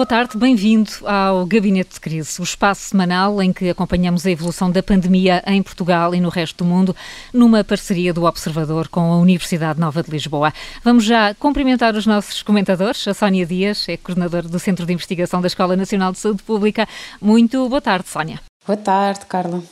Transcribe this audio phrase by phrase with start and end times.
[0.00, 4.70] Boa tarde, bem-vindo ao Gabinete de Crise, o espaço semanal em que acompanhamos a evolução
[4.70, 6.96] da pandemia em Portugal e no resto do mundo,
[7.34, 10.54] numa parceria do Observador com a Universidade Nova de Lisboa.
[10.82, 13.06] Vamos já cumprimentar os nossos comentadores.
[13.06, 16.88] A Sónia Dias é coordenadora do Centro de Investigação da Escola Nacional de Saúde Pública.
[17.20, 18.49] Muito boa tarde, Sónia.
[18.70, 19.64] Boa tarde, Carla.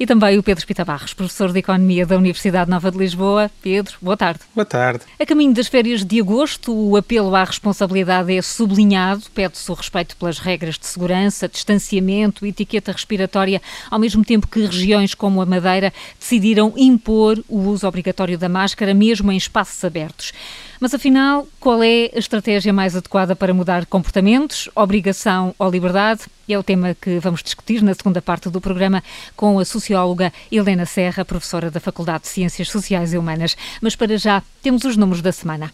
[0.00, 3.50] E também o Pedro Pita Barros, professor de Economia da Universidade Nova de Lisboa.
[3.60, 4.40] Pedro, boa tarde.
[4.54, 5.04] Boa tarde.
[5.20, 9.24] A caminho das férias de agosto, o apelo à responsabilidade é sublinhado.
[9.34, 15.12] Pede-se o respeito pelas regras de segurança, distanciamento, etiqueta respiratória, ao mesmo tempo que regiões
[15.12, 20.32] como a Madeira decidiram impor o uso obrigatório da máscara, mesmo em espaços abertos.
[20.80, 26.22] Mas afinal, qual é a estratégia mais adequada para mudar comportamentos, obrigação ou liberdade?
[26.48, 29.02] É o tema que vamos discutir na segunda parte do programa
[29.34, 33.56] com a socióloga Helena Serra, professora da Faculdade de Ciências Sociais e Humanas.
[33.80, 35.72] Mas para já, temos os números da semana.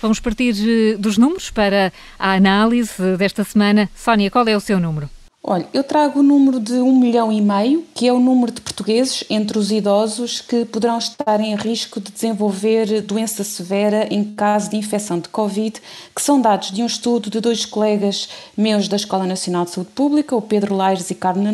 [0.00, 3.88] Vamos partir eh, dos números para a análise desta semana.
[3.94, 5.08] Sónia, qual é o seu número?
[5.48, 8.60] Olha, eu trago o número de um milhão e meio, que é o número de
[8.60, 14.70] portugueses entre os idosos que poderão estar em risco de desenvolver doença severa em caso
[14.70, 15.80] de infecção de Covid,
[16.12, 19.90] que são dados de um estudo de dois colegas meus da Escola Nacional de Saúde
[19.94, 21.52] Pública, o Pedro Laires e Carmen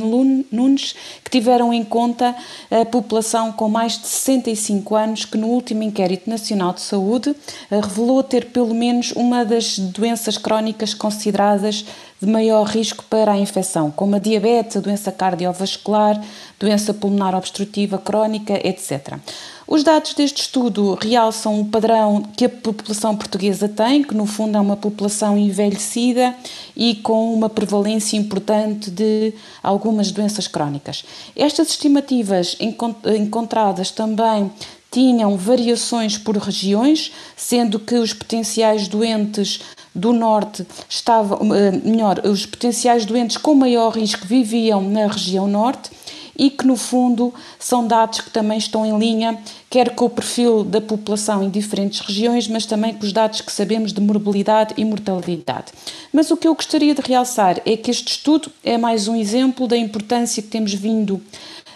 [0.50, 2.34] Nunes, que tiveram em conta
[2.70, 7.36] a população com mais de 65 anos, que no último inquérito nacional de saúde
[7.70, 11.84] eh, revelou ter pelo menos uma das doenças crónicas consideradas
[12.22, 16.22] de maior risco para a infecção, como a diabetes, a doença cardiovascular,
[16.58, 19.18] doença pulmonar obstrutiva crónica, etc.
[19.66, 24.56] Os dados deste estudo realçam o padrão que a população portuguesa tem, que no fundo
[24.56, 26.32] é uma população envelhecida
[26.76, 31.04] e com uma prevalência importante de algumas doenças crónicas.
[31.34, 34.48] Estas estimativas encontradas também
[34.92, 39.60] tinham variações por regiões, sendo que os potenciais doentes
[39.94, 45.90] do norte estavam, eh, melhor, os potenciais doentes com maior risco viviam na região norte
[46.36, 49.38] e que, no fundo, são dados que também estão em linha,
[49.70, 53.52] quer com o perfil da população em diferentes regiões, mas também com os dados que
[53.52, 55.72] sabemos de morbilidade e mortalidade.
[56.12, 59.66] Mas o que eu gostaria de realçar é que este estudo é mais um exemplo
[59.66, 61.20] da importância que temos vindo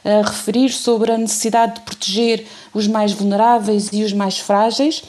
[0.06, 5.02] a referir sobre a necessidade de proteger os mais vulneráveis e os mais frágeis.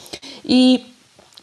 [0.44, 0.84] E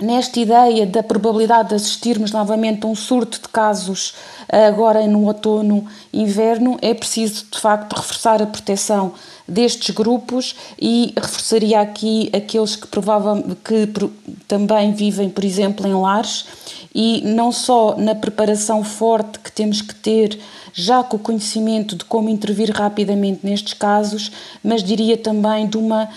[0.01, 4.13] nesta ideia da probabilidade de assistirmos novamente a um surto de casos
[4.49, 9.13] agora no outono inverno, é preciso de facto reforçar a proteção
[9.47, 13.87] destes grupos e reforçaria aqui aqueles que provavelmente que
[14.47, 16.45] também vivem, por exemplo, em lares
[16.95, 20.39] e não só na preparação forte que temos que ter
[20.72, 24.31] já com o conhecimento de como intervir rapidamente nestes casos,
[24.63, 26.09] mas diria também de uma uh,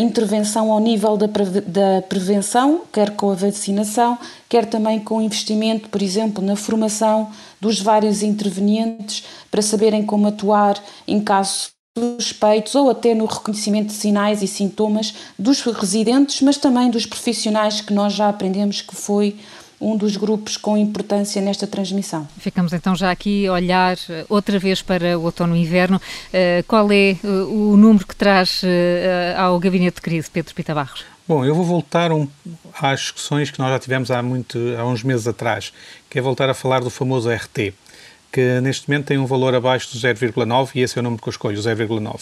[0.00, 5.88] intervenção ao nível da, da prevenção, quer com a vacinação, quer também com o investimento,
[5.88, 12.90] por exemplo, na formação dos vários intervenientes para saberem como atuar em casos suspeitos ou
[12.90, 18.12] até no reconhecimento de sinais e sintomas dos residentes, mas também dos profissionais que nós
[18.12, 19.36] já aprendemos que foi
[19.80, 22.26] um dos grupos com importância nesta transmissão.
[22.38, 25.96] Ficamos então já aqui a olhar eh, outra vez para o outono e inverno.
[25.96, 28.62] Uh, qual é uh, o número que traz
[29.36, 31.04] ao gabinete de crise, Pedro Pita Barros?
[31.28, 32.28] Bom, eu vou voltar um,
[32.80, 35.72] às discussões que nós já tivemos há, muito, há uns meses atrás,
[36.08, 37.74] que é voltar a falar do famoso RT
[38.36, 41.26] que neste momento tem um valor abaixo do 0,9 e esse é o número que
[41.26, 42.20] eu escolho, o 0,9.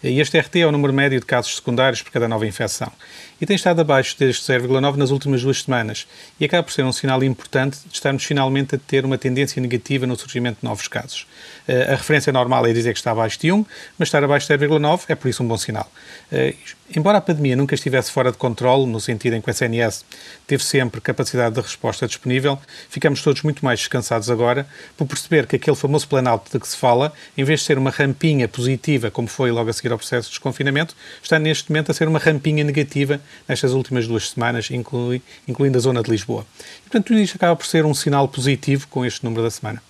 [0.00, 2.92] E este RT é o número médio de casos secundários por cada nova infecção.
[3.40, 6.06] E tem estado abaixo deste 0,9 nas últimas duas semanas.
[6.38, 10.06] E acaba por ser um sinal importante de estarmos finalmente a ter uma tendência negativa
[10.06, 11.26] no surgimento de novos casos.
[11.68, 13.64] Uh, a referência normal é dizer que está abaixo de 1,
[13.98, 15.90] mas estar abaixo de 0,9 é por isso um bom sinal.
[16.30, 16.54] Uh,
[16.96, 20.04] embora a pandemia nunca estivesse fora de controle, no sentido em que o SNS
[20.46, 24.66] teve sempre capacidade de resposta disponível, ficamos todos muito mais descansados agora
[24.96, 27.90] por perceber que aquele famoso planalto de que se fala, em vez de ser uma
[27.90, 31.94] rampinha positiva, como foi logo a seguir ao processo de desconfinamento, está neste momento a
[31.94, 36.46] ser uma rampinha negativa nestas últimas duas semanas, inclui, incluindo a zona de Lisboa.
[36.78, 39.82] E, portanto, tudo isto acaba por ser um sinal positivo com este número da semana.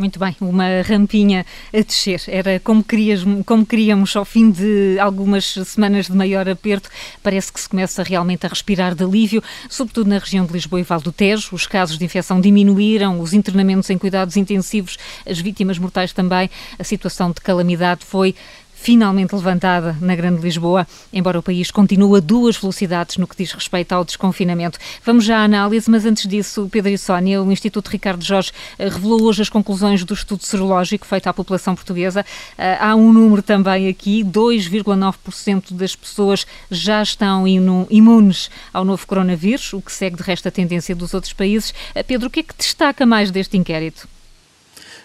[0.00, 1.44] Muito bem, uma rampinha
[1.74, 2.22] a descer.
[2.26, 6.88] Era como, querias, como queríamos ao fim de algumas semanas de maior aperto.
[7.22, 10.84] Parece que se começa realmente a respirar de alívio, sobretudo na região de Lisboa e
[10.84, 11.54] Val do Tejo.
[11.54, 14.96] Os casos de infecção diminuíram, os internamentos em cuidados intensivos,
[15.28, 16.48] as vítimas mortais também.
[16.78, 18.34] A situação de calamidade foi
[18.80, 23.52] finalmente levantada na Grande Lisboa, embora o país continue a duas velocidades no que diz
[23.52, 24.78] respeito ao desconfinamento.
[25.04, 28.88] Vamos já à análise, mas antes disso, Pedro e Sónia, o Instituto Ricardo Jorge eh,
[28.88, 32.24] revelou hoje as conclusões do estudo serológico feito à população portuguesa.
[32.56, 39.74] Eh, há um número também aqui, 2,9% das pessoas já estão imunes ao novo coronavírus,
[39.74, 41.74] o que segue de resto a tendência dos outros países.
[41.94, 44.08] Eh, Pedro, o que é que destaca mais deste inquérito?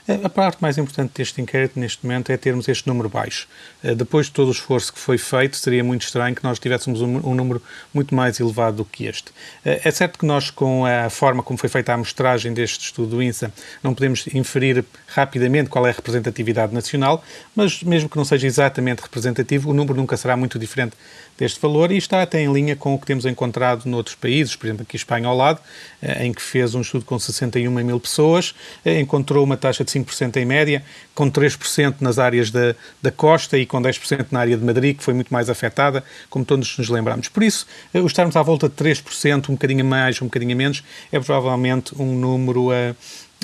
[0.08, 3.48] A parte mais importante deste inquérito neste momento é termos este número baixo.
[3.86, 7.02] Eh, depois de todo o esforço que foi feito, seria muito estranho que nós tivéssemos
[7.02, 7.62] um, um número
[7.94, 9.32] muito mais elevado do que este.
[9.64, 13.12] Eh, é certo que nós, com a forma como foi feita a amostragem deste estudo
[13.12, 13.54] do INSA,
[13.84, 17.24] não podemos inferir rapidamente qual é a representatividade nacional,
[17.56, 20.96] mas mesmo que não seja exatamente representativo, o número nunca será muito diferente
[21.38, 24.66] deste valor e está até em linha com o que temos encontrado noutros países, por
[24.66, 25.60] exemplo, aqui Espanha ao lado,
[26.02, 28.56] eh, em que fez um estudo com 61 mil pessoas,
[28.86, 30.84] encontrou uma taxa de 5% em média,
[31.14, 35.04] com 3% nas áreas da, da costa e com 10% na área de Madrid, que
[35.04, 37.30] foi muito mais afetada, como todos nos lembramos.
[37.30, 40.84] Por isso, eh, o estarmos à volta de 3%, um bocadinho mais, um bocadinho menos,
[41.12, 42.96] é provavelmente um número uh,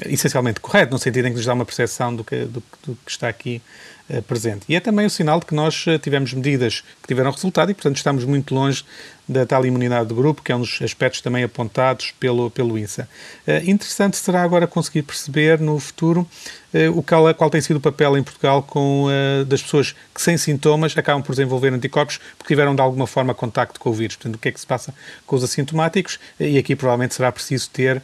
[0.05, 3.11] essencialmente correto, no sentido em que nos dá uma percepção do que, do, do que
[3.11, 3.61] está aqui
[4.27, 4.65] presente.
[4.67, 7.73] E é também o sinal de que nós uh, tivemos medidas que tiveram resultado e,
[7.73, 8.83] portanto, estamos muito longe
[9.27, 13.07] da tal imunidade do grupo, que é um dos aspectos também apontados pelo, pelo INSA.
[13.47, 16.27] Uh, interessante será agora conseguir perceber no futuro
[16.95, 19.07] o qual, qual tem sido o papel em Portugal com
[19.45, 23.77] das pessoas que sem sintomas acabam por desenvolver anticorpos porque tiveram de alguma forma contacto
[23.77, 24.15] com o vírus.
[24.15, 24.93] Portanto, o que é que se passa
[25.25, 26.17] com os assintomáticos?
[26.39, 28.01] E aqui provavelmente será preciso ter uh,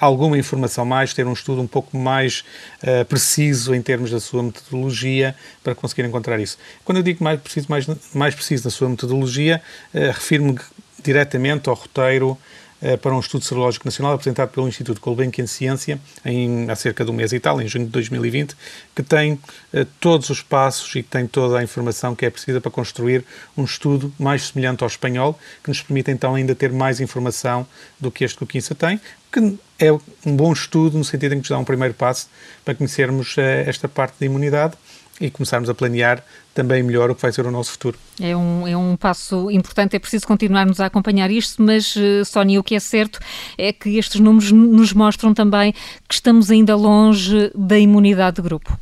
[0.00, 2.44] alguma informação mais, ter um estudo um pouco mais
[2.82, 6.56] uh, preciso em termos da sua metodologia para conseguir encontrar isso.
[6.84, 9.60] Quando eu digo mais preciso, mais, mais preciso na sua metodologia,
[9.92, 10.56] uh, refiro-me
[11.02, 12.38] diretamente ao roteiro
[12.80, 17.10] eh, para um estudo serológico nacional apresentado pelo Instituto Gulbenkian Ciência em, há cerca de
[17.10, 18.54] um mês e tal, em junho de 2020,
[18.94, 19.40] que tem
[19.72, 23.24] eh, todos os passos e tem toda a informação que é precisa para construir
[23.56, 27.66] um estudo mais semelhante ao espanhol, que nos permite então ainda ter mais informação
[27.98, 29.00] do que este que o Quinça tem,
[29.40, 32.28] que é um bom estudo no sentido em que nos dá um primeiro passo
[32.64, 34.74] para conhecermos eh, esta parte da imunidade
[35.20, 36.22] e começarmos a planear
[36.54, 37.98] também melhor o que vai ser o nosso futuro.
[38.20, 42.58] É um, é um passo importante, é preciso continuarmos a acompanhar isto, mas, eh, Sónia,
[42.58, 43.18] o que é certo
[43.58, 45.74] é que estes números nos mostram também
[46.08, 48.78] que estamos ainda longe da imunidade de grupo.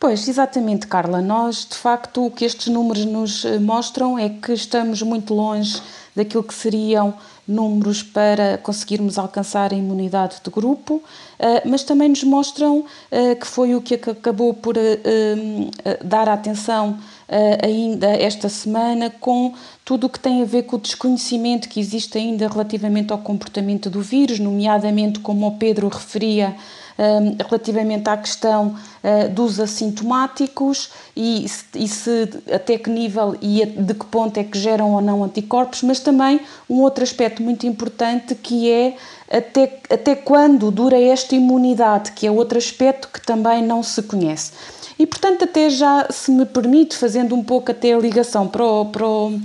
[0.00, 1.20] Pois, exatamente, Carla.
[1.20, 5.82] Nós, de facto, o que estes números nos eh, mostram é que estamos muito longe
[6.14, 7.14] daquilo que seriam
[7.48, 11.02] números para conseguirmos alcançar a imunidade de grupo,
[11.38, 14.98] eh, mas também nos mostram eh, que foi o que acabou por eh,
[16.04, 16.98] dar atenção
[17.62, 19.52] ainda esta semana com
[19.84, 23.90] tudo o que tem a ver com o desconhecimento que existe ainda relativamente ao comportamento
[23.90, 26.56] do vírus, nomeadamente como o Pedro referia
[27.46, 34.04] relativamente à questão uh, dos assintomáticos e, e, se até que nível e de que
[34.06, 38.70] ponto é que geram ou não anticorpos, mas também um outro aspecto muito importante que
[38.70, 38.96] é
[39.30, 44.52] até, até quando dura esta imunidade, que é outro aspecto que também não se conhece.
[44.98, 48.86] E portanto, até já se me permite, fazendo um pouco até a ligação para o,
[48.86, 49.38] para o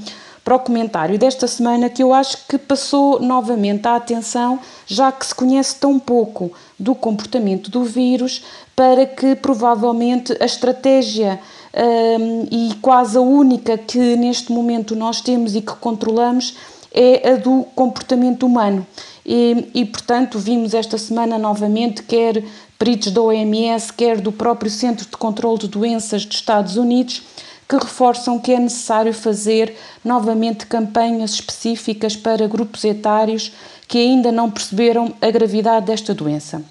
[0.44, 5.25] para o comentário desta semana que eu acho que passou novamente a atenção, já que
[5.25, 6.51] se conhece tão pouco
[6.83, 8.44] do comportamento do vírus,
[8.75, 11.39] para que provavelmente a estratégia
[11.74, 16.56] um, e quase a única que neste momento nós temos e que controlamos
[16.94, 18.85] é a do comportamento humano.
[19.25, 22.44] E, e, portanto, vimos esta semana novamente, quer
[22.77, 27.24] peritos da OMS, quer do próprio Centro de Controlo de Doenças dos Estados Unidos,
[27.67, 33.53] que reforçam que é necessário fazer novamente campanhas específicas para grupos etários
[33.88, 36.63] que ainda não perceberam a gravidade desta doença.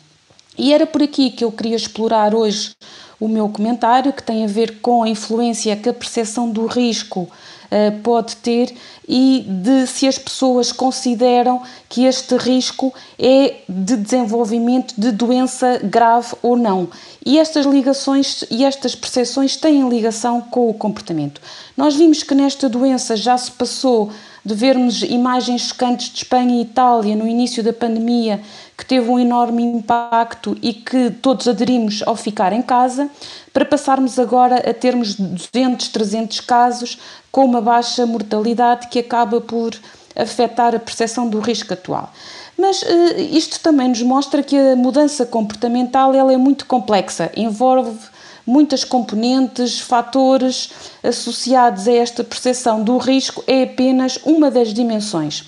[0.59, 2.73] E era por aqui que eu queria explorar hoje
[3.19, 7.21] o meu comentário, que tem a ver com a influência que a percepção do risco
[7.21, 8.75] uh, pode ter
[9.09, 16.35] e de se as pessoas consideram que este risco é de desenvolvimento de doença grave
[16.43, 16.89] ou não.
[17.25, 21.41] E estas ligações e estas percepções têm ligação com o comportamento.
[21.77, 24.11] Nós vimos que nesta doença já se passou
[24.45, 28.41] de vermos imagens chocantes de Espanha e Itália no início da pandemia,
[28.77, 33.09] que teve um enorme impacto e que todos aderimos ao ficar em casa,
[33.53, 36.99] para passarmos agora a termos 200, 300 casos
[37.31, 39.75] com uma baixa mortalidade que acaba por
[40.17, 42.13] afetar a percepção do risco atual.
[42.57, 42.87] Mas uh,
[43.19, 47.99] isto também nos mostra que a mudança comportamental ela é muito complexa, envolve
[48.47, 50.71] muitas componentes, fatores
[51.03, 55.45] associados a esta percepção do risco, é apenas uma das dimensões.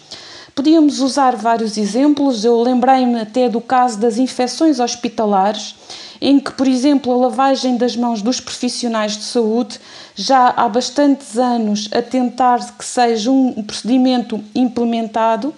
[0.54, 5.74] Podíamos usar vários exemplos, eu lembrei-me até do caso das infecções hospitalares,
[6.20, 9.80] em que, por exemplo, a lavagem das mãos dos profissionais de saúde
[10.14, 15.54] já há bastantes anos a tentar que seja um procedimento implementado uh,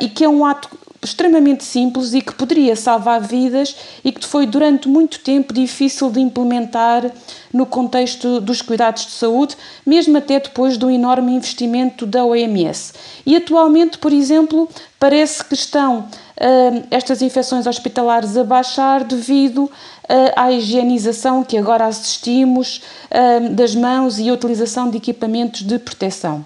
[0.00, 0.68] e que é um ato
[1.02, 6.20] extremamente simples e que poderia salvar vidas e que foi durante muito tempo difícil de
[6.20, 7.10] implementar
[7.52, 12.92] no contexto dos cuidados de saúde, mesmo até depois do enorme investimento da OMS.
[13.24, 19.70] E atualmente, por exemplo, parece que estão uh, estas infecções hospitalares a baixar devido uh,
[20.34, 26.44] à higienização que agora assistimos uh, das mãos e a utilização de equipamentos de proteção.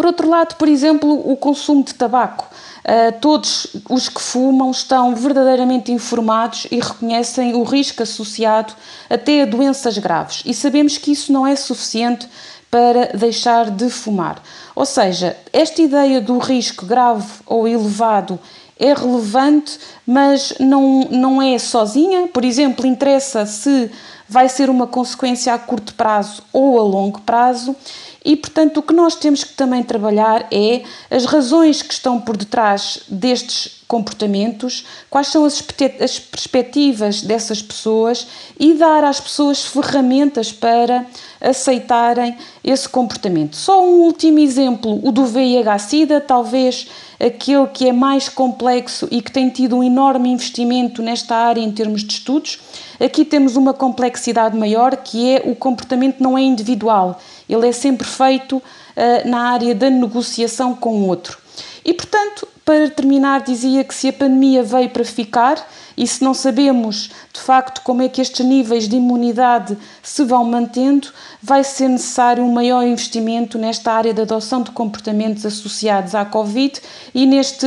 [0.00, 2.48] Por outro lado, por exemplo, o consumo de tabaco.
[2.80, 8.72] Uh, todos os que fumam estão verdadeiramente informados e reconhecem o risco associado
[9.08, 10.42] até a doenças graves.
[10.46, 12.26] E sabemos que isso não é suficiente
[12.70, 14.42] para deixar de fumar.
[14.74, 18.38] Ou seja, esta ideia do risco grave ou elevado
[18.78, 22.28] é relevante, mas não, não é sozinha.
[22.28, 23.90] Por exemplo, interessa se
[24.26, 27.76] vai ser uma consequência a curto prazo ou a longo prazo.
[28.24, 32.36] E, portanto, o que nós temos que também trabalhar é as razões que estão por
[32.36, 35.64] detrás destes comportamentos, quais são as,
[36.00, 38.24] as perspectivas dessas pessoas
[38.58, 41.06] e dar às pessoas ferramentas para
[41.40, 43.56] aceitarem esse comportamento.
[43.56, 46.86] Só um último exemplo, o do VIH-Sida, talvez
[47.18, 51.72] aquele que é mais complexo e que tem tido um enorme investimento nesta área em
[51.72, 52.60] termos de estudos.
[53.00, 57.18] Aqui temos uma complexidade maior, que é o comportamento não é individual,
[57.52, 61.39] ele é sempre feito uh, na área da negociação com o outro.
[61.84, 66.32] E, portanto, para terminar, dizia que se a pandemia veio para ficar e se não
[66.32, 71.08] sabemos de facto como é que estes níveis de imunidade se vão mantendo,
[71.42, 76.80] vai ser necessário um maior investimento nesta área da adoção de comportamentos associados à Covid
[77.14, 77.66] e neste,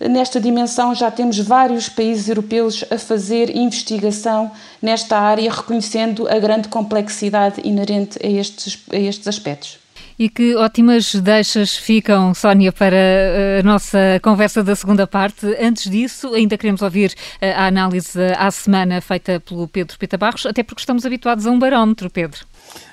[0.00, 4.50] nesta dimensão já temos vários países europeus a fazer investigação
[4.80, 9.78] nesta área, reconhecendo a grande complexidade inerente a estes, a estes aspectos.
[10.18, 15.46] E que ótimas deixas ficam, Sónia, para eh, a nossa conversa da segunda parte.
[15.60, 20.44] Antes disso, ainda queremos ouvir eh, a análise à semana feita pelo Pedro Pita Barros,
[20.44, 22.40] até porque estamos habituados a um barómetro, Pedro.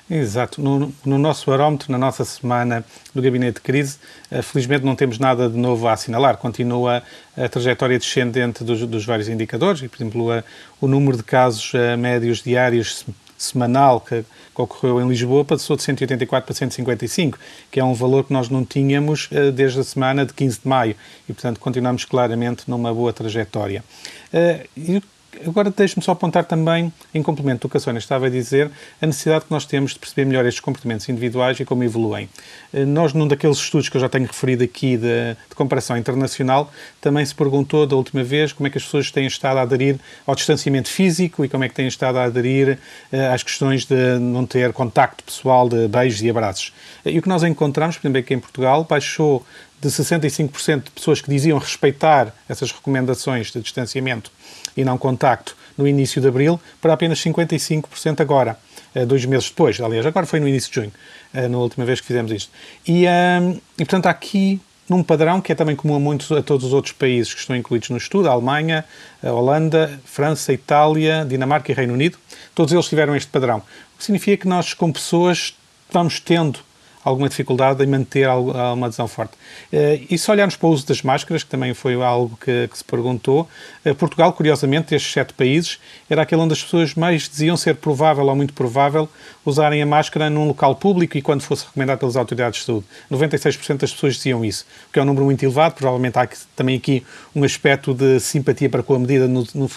[0.08, 0.62] Exato.
[0.62, 3.98] No, no, nosso barómetro, na nossa semana do Gabinete de Crise,
[4.30, 6.36] eh, felizmente não temos nada de novo a assinalar.
[6.36, 7.02] Continua
[7.36, 10.44] a trajetória descendente dos, dos vários indicadores e, por exemplo, a,
[10.80, 13.04] o número de casos médios diários
[13.36, 17.38] semanal que, que, ocorreu em Lisboa passou de 184 para 155,
[17.70, 20.68] que é um valor que nós não tínhamos uh, desde a semana de 15 de
[20.68, 20.96] maio
[21.28, 23.84] e, portanto, continuamos claramente numa boa trajetória.
[24.32, 25.02] Uh, e
[25.44, 29.06] Agora deixe-me só apontar também, em complemento do que a Sónia estava a dizer, a
[29.06, 32.28] necessidade que nós temos de perceber melhor estes comportamentos individuais e como evoluem.
[32.72, 36.70] Eh, nós, num daqueles estudos que eu já tenho referido aqui de, de, comparação internacional,
[37.00, 39.98] também se perguntou da última vez como é que as pessoas têm estado a aderir
[40.26, 42.78] ao distanciamento físico e como é que têm estado a aderir
[43.12, 46.72] uh, às questões de não ter contacto pessoal, de beijos e abraços.
[47.04, 49.44] Eh, e o que nós encontramos, por exemplo, aqui em Portugal, baixou
[49.80, 54.30] de 65% de pessoas que diziam respeitar essas recomendações de distanciamento
[54.76, 58.58] e não contacto no início de abril para apenas 55% agora,
[58.94, 59.80] eh, dois meses depois.
[59.80, 60.92] Aliás, agora foi no início de junho,
[61.34, 62.50] eh, na última vez que fizemos isto.
[62.86, 66.64] E, ehm, e portanto, aqui num padrão que é também comum a, muitos, a todos
[66.66, 68.84] os outros países que estão incluídos no estudo, a Alemanha,
[69.22, 72.18] a Holanda, França, Itália, Dinamarca e Reino Unido,
[72.54, 73.58] todos eles tiveram este padrão.
[73.94, 75.54] O que significa que nós, como pessoas,
[75.90, 76.60] vamos tendo
[77.06, 79.34] alguma dificuldade em manter uma adesão forte.
[79.72, 82.76] Eh, e se olharmos para o uso das máscaras, que também foi algo que, que
[82.76, 83.48] se perguntou,
[83.84, 85.78] eh, Portugal, curiosamente, destes sete países,
[86.10, 89.08] era aquele onde as pessoas mais diziam ser provável ou muito provável
[89.44, 92.86] usarem a máscara num local público e quando fosse recomendado pelas autoridades de saúde.
[93.08, 96.76] 96% das pessoas diziam isso, o que é um número muito elevado, provavelmente há também
[96.76, 99.70] aqui um aspecto de simpatia para com a medida no, no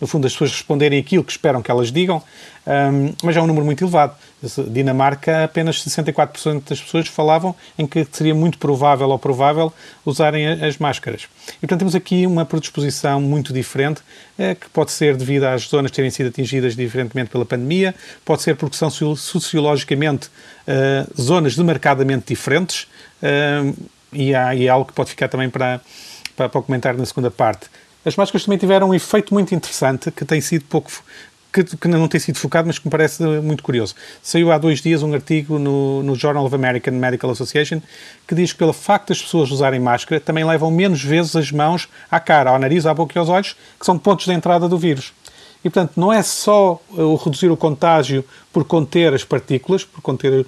[0.00, 2.22] no fundo, as pessoas responderem aquilo que esperam que elas digam,
[2.66, 4.14] um, mas é um número muito elevado.
[4.68, 9.72] Dinamarca, apenas 64% das pessoas falavam em que seria muito provável ou provável
[10.04, 11.22] usarem as máscaras.
[11.56, 14.02] E, portanto, temos aqui uma predisposição muito diferente,
[14.38, 18.56] eh, que pode ser devido às zonas terem sido atingidas diferentemente pela pandemia, pode ser
[18.56, 20.28] porque são sociologicamente
[20.66, 22.86] eh, zonas demarcadamente diferentes,
[24.12, 25.80] e, há, e é algo que pode ficar também para,
[26.36, 27.68] para, para comentar na segunda parte.
[28.06, 30.92] As máscaras também tiveram um efeito muito interessante que tem sido pouco
[31.52, 33.96] que, que, não tem sido focado, mas que me parece muito curioso.
[34.22, 37.82] Saiu há dois dias um artigo no, no, Journal of American Medical Association
[38.24, 41.88] que diz que, pelo facto das pessoas usarem máscara, também levam menos vezes as mãos
[42.08, 44.78] à cara, ao nariz, à boca e aos olhos, que são pontos de entrada do
[44.78, 45.12] vírus.
[45.64, 50.42] E, portanto, não é só o reduzir o contágio por conter as partículas, por conter
[50.42, 50.46] uh,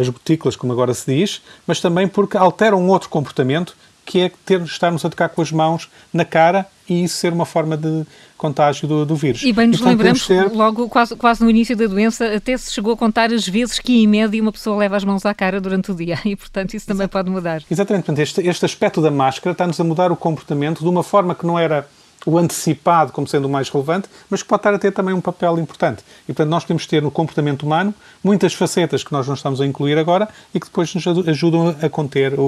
[0.00, 4.30] as gotículas, como agora se diz, mas também porque altera um outro comportamento que é
[4.64, 8.04] estarmos a tocar com as mãos na cara e isso ser uma forma de
[8.36, 9.42] contágio do, do vírus.
[9.42, 10.52] E bem nos e, portanto, lembramos, ter...
[10.52, 14.02] logo quase, quase no início da doença, até se chegou a contar as vezes que
[14.02, 16.86] em média uma pessoa leva as mãos à cara durante o dia e, portanto, isso
[16.86, 17.62] também pode mudar.
[17.70, 21.34] Exatamente, portanto, este, este aspecto da máscara está-nos a mudar o comportamento de uma forma
[21.34, 21.88] que não era
[22.26, 25.20] o antecipado como sendo o mais relevante, mas que pode estar a ter também um
[25.20, 26.02] papel importante.
[26.24, 29.66] E, portanto, nós que ter no comportamento humano muitas facetas que nós não estamos a
[29.66, 32.38] incluir agora e que depois nos ajudam a conter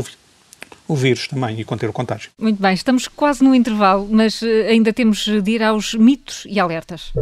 [0.89, 2.31] o, vírus também e conter o contágio.
[2.39, 6.59] Muito bem, estamos quase no intervalo, mas eh, ainda temos de ir aos mitos e
[6.59, 7.13] alertas.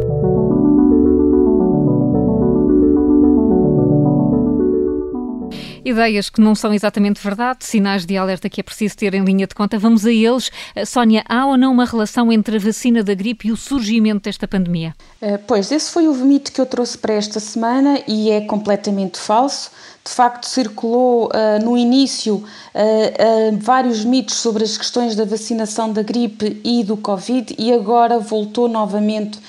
[5.85, 9.45] Ideias que não são exatamente verdade, sinais de alerta que é preciso ter em linha
[9.45, 9.77] de conta.
[9.77, 10.51] Vamos a eles.
[10.75, 14.21] Eh, Sónia, há ou não uma relação entre a vacina da gripe e o surgimento
[14.21, 14.95] desta pandemia?
[15.21, 19.19] Uh, pois, esse foi o mito que eu trouxe para esta semana e é completamente
[19.19, 19.69] falso.
[20.07, 26.03] De facto, circulou uh, no início uh, vários mitos sobre as questões da vacinação da
[26.03, 29.39] gripe e do Covid e agora voltou novamente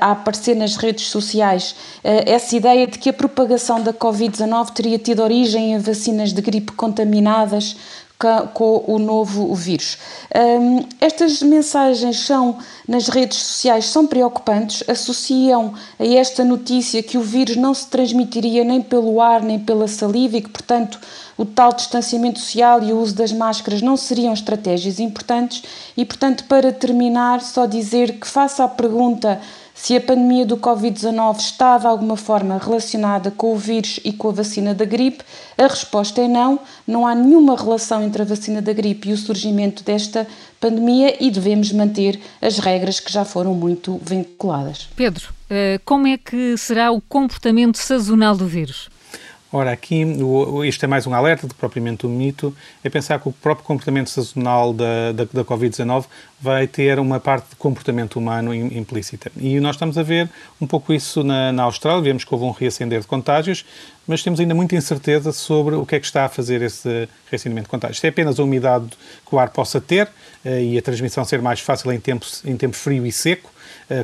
[0.00, 1.74] a aparecer nas redes sociais.
[2.04, 6.70] Essa ideia de que a propagação da Covid-19 teria tido origem em vacinas de gripe
[6.70, 7.74] contaminadas
[8.54, 9.98] com o novo vírus.
[10.34, 12.58] Um, estas mensagens são
[12.88, 18.64] nas redes sociais são preocupantes, associam a esta notícia que o vírus não se transmitiria
[18.64, 20.98] nem pelo ar nem pela saliva e que, portanto,
[21.36, 25.62] o tal distanciamento social e o uso das máscaras não seriam estratégias importantes
[25.96, 29.40] e, portanto, para terminar, só dizer que faça a pergunta
[29.76, 34.30] se a pandemia do Covid-19 está de alguma forma relacionada com o vírus e com
[34.30, 35.22] a vacina da gripe,
[35.56, 36.58] a resposta é não.
[36.86, 40.26] Não há nenhuma relação entre a vacina da gripe e o surgimento desta
[40.58, 44.88] pandemia e devemos manter as regras que já foram muito vinculadas.
[44.96, 48.88] Pedro, eh, como é que será o comportamento sazonal do vírus?
[49.56, 50.04] Ora, aqui
[50.66, 54.10] isto é mais um alerta do propriamente um mito, é pensar que o próprio comportamento
[54.10, 56.04] sazonal da, da, da Covid-19
[56.38, 59.32] vai ter uma parte de comportamento humano implícita.
[59.34, 60.28] E nós estamos a ver
[60.60, 63.64] um pouco isso na, na Austrália, vemos que houve um reacender de contágios,
[64.06, 67.64] mas temos ainda muita incerteza sobre o que é que está a fazer esse reacendimento
[67.64, 67.98] de contágios.
[67.98, 68.90] Se é apenas a umidade
[69.26, 70.06] que o ar possa ter
[70.44, 73.50] eh, e a transmissão ser mais fácil em tempo, em tempo frio e seco,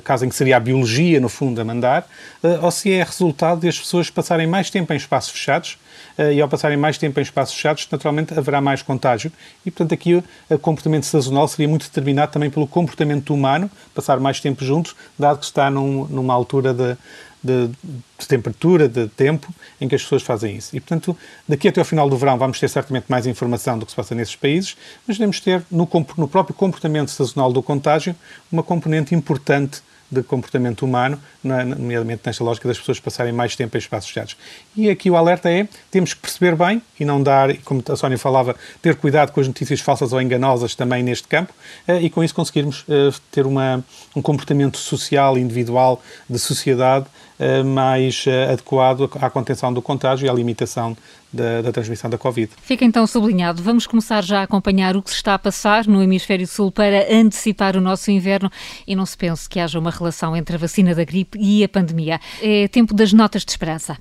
[0.05, 2.09] caso em que seria a biologia, no fundo, a mandar,
[2.43, 5.79] eh, ou se é resultado de as pessoas passarem mais tempo em espaços fechados,
[6.19, 9.33] e ao passarem mais tempo em espaços fechados, naturalmente haverá mais contágio
[9.65, 14.41] e, portanto, aqui o comportamento sazonal seria muito determinado também pelo comportamento humano, passar mais
[14.41, 16.97] tempo juntos, dado que está num, numa altura de,
[17.43, 17.71] de,
[18.19, 20.77] de, temperatura, de tempo, em que as pessoas fazem isso.
[20.77, 21.17] E, portanto,
[21.49, 24.15] daqui até ao final do verão vamos ter certamente mais informação do que se passa
[24.15, 28.15] nesses países, mas devemos ter no, no próprio comportamento sazonal do contágio
[28.51, 33.79] uma componente importante de comportamento humano, nomeadamente nesta lógica das pessoas passarem mais tempo em
[33.79, 34.37] espaços fechados.
[34.77, 38.19] E aqui o alerta é, temos que perceber bem e não dar, como a Sónia
[38.19, 41.55] falava, ter cuidado com as notícias falsas ou enganosas também neste campo
[41.89, 43.83] eh, e com isso conseguirmos eh, ter uma,
[44.15, 47.07] um comportamento social, individual, de sociedade
[47.39, 50.97] eh, mais adequado à contenção do contágio e à limitação
[51.33, 52.53] da, da, transmissão da Covid.
[52.63, 53.63] Fica então sublinhado.
[53.63, 57.13] Vamos começar já a acompanhar o que se está a passar no Hemisfério Sul para
[57.13, 58.51] antecipar o nosso inverno
[58.87, 61.69] e não se pense que haja uma relação entre a vacina da gripe e a
[61.69, 62.21] pandemia.
[62.43, 63.99] É tempo das notas de esperança.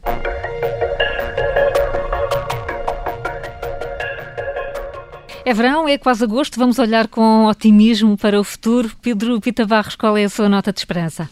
[5.43, 8.91] É verão, é quase agosto, vamos olhar com otimismo para o futuro.
[9.01, 11.27] Pedro Pita Barros, qual é a sua nota de esperança?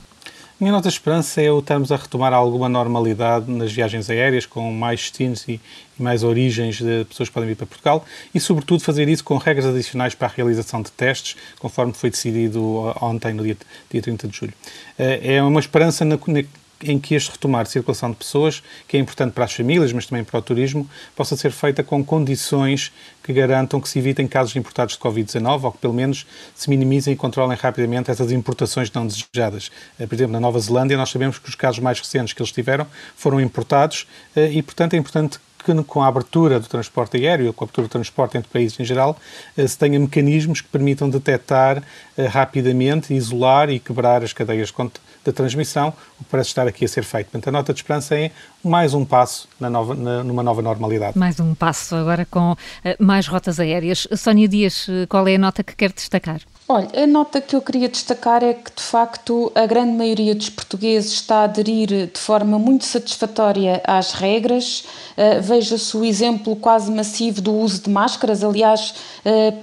[0.60, 4.72] Minha nota de esperança é o estarmos a retomar alguma normalidade nas viagens aéreas, com
[4.74, 5.54] mais destinos e,
[5.98, 9.38] e, mais origens de pessoas que podem vir para Portugal e, sobretudo, fazer isso com
[9.38, 13.56] regras adicionais para a realização de testes, conforme foi decidido ontem, no dia,
[13.90, 14.54] dia 30 de julho.
[14.98, 16.18] Eh, é uma esperança na,
[16.84, 20.06] em que este retomar de circulação de pessoas, que é importante para as famílias, mas
[20.06, 22.92] também para o turismo, possa ser feita com condições
[23.24, 27.14] que garantam que se evitem casos importados de Covid-19 ou que pelo menos se minimizem
[27.14, 29.72] e controlem rapidamente essas importações não desejadas.
[30.00, 32.52] Eh, por exemplo, na Nova Zelândia nós sabemos que os casos mais recentes que eles
[32.52, 37.54] tiveram foram importados eh, e, portanto, é importante que com a abertura do transporte aéreo,
[37.54, 39.20] com a abertura do transporte entre países em geral,
[39.56, 41.84] eh, se tenha mecanismos que permitam detectar
[42.32, 44.72] rapidamente, isolar e quebrar as cadeias
[45.24, 47.28] de transmissão, o que parece estar aqui a ser feito.
[47.28, 48.32] Portanto, a nota de esperança é
[48.64, 51.18] mais um passo na nova, na, numa nova normalidade.
[51.18, 52.58] Mais um passo agora com uh,
[53.00, 54.08] mais rotas aéreas.
[54.16, 56.42] Sónia Dias, qual é a nota que quer destacar?
[56.72, 60.52] Olha, a nota que eu queria destacar é que, de facto, a grande maioria dos
[60.52, 64.84] portugueses está a aderir de forma muito satisfatória às regras.
[65.18, 68.44] Uh, Veja-se o exemplo quase massivo do uso de máscaras.
[68.44, 68.94] Aliás,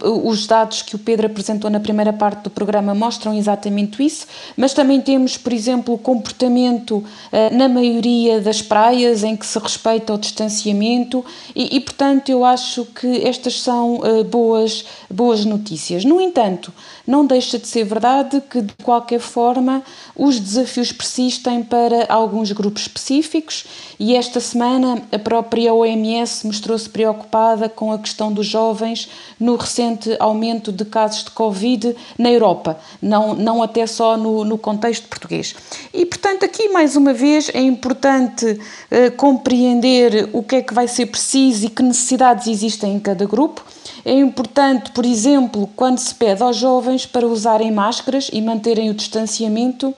[0.03, 4.27] uh, os dados que o Pedro apresentou na primeira parte do programa mostram exatamente isso.
[4.57, 9.61] Mas também temos, por exemplo, o comportamento uh, na maioria das praias em que se
[9.61, 16.05] respeita o distanciamento e, e portanto, eu acho que estas são boas, boas notícias.
[16.05, 16.73] No entanto,
[17.07, 19.83] não deixa de ser verdade que, de qualquer forma,
[20.15, 23.65] os desafios persistem para alguns grupos específicos
[23.99, 30.17] e esta semana a própria OMS mostrou-se preocupada com a questão dos jovens no recente
[30.19, 35.55] aumento de casos de Covid na Europa, não, não até só no, no contexto português.
[35.95, 38.59] E, portanto, aqui mais uma vez é importante
[38.91, 43.25] eh, compreender o que é que vai ser preciso e que necessidades existem em cada
[43.27, 43.65] grupo
[44.07, 48.95] é importante, por exemplo, quando se pede aos jovens para usarem máscaras e manterem o
[48.95, 49.93] distanciamento,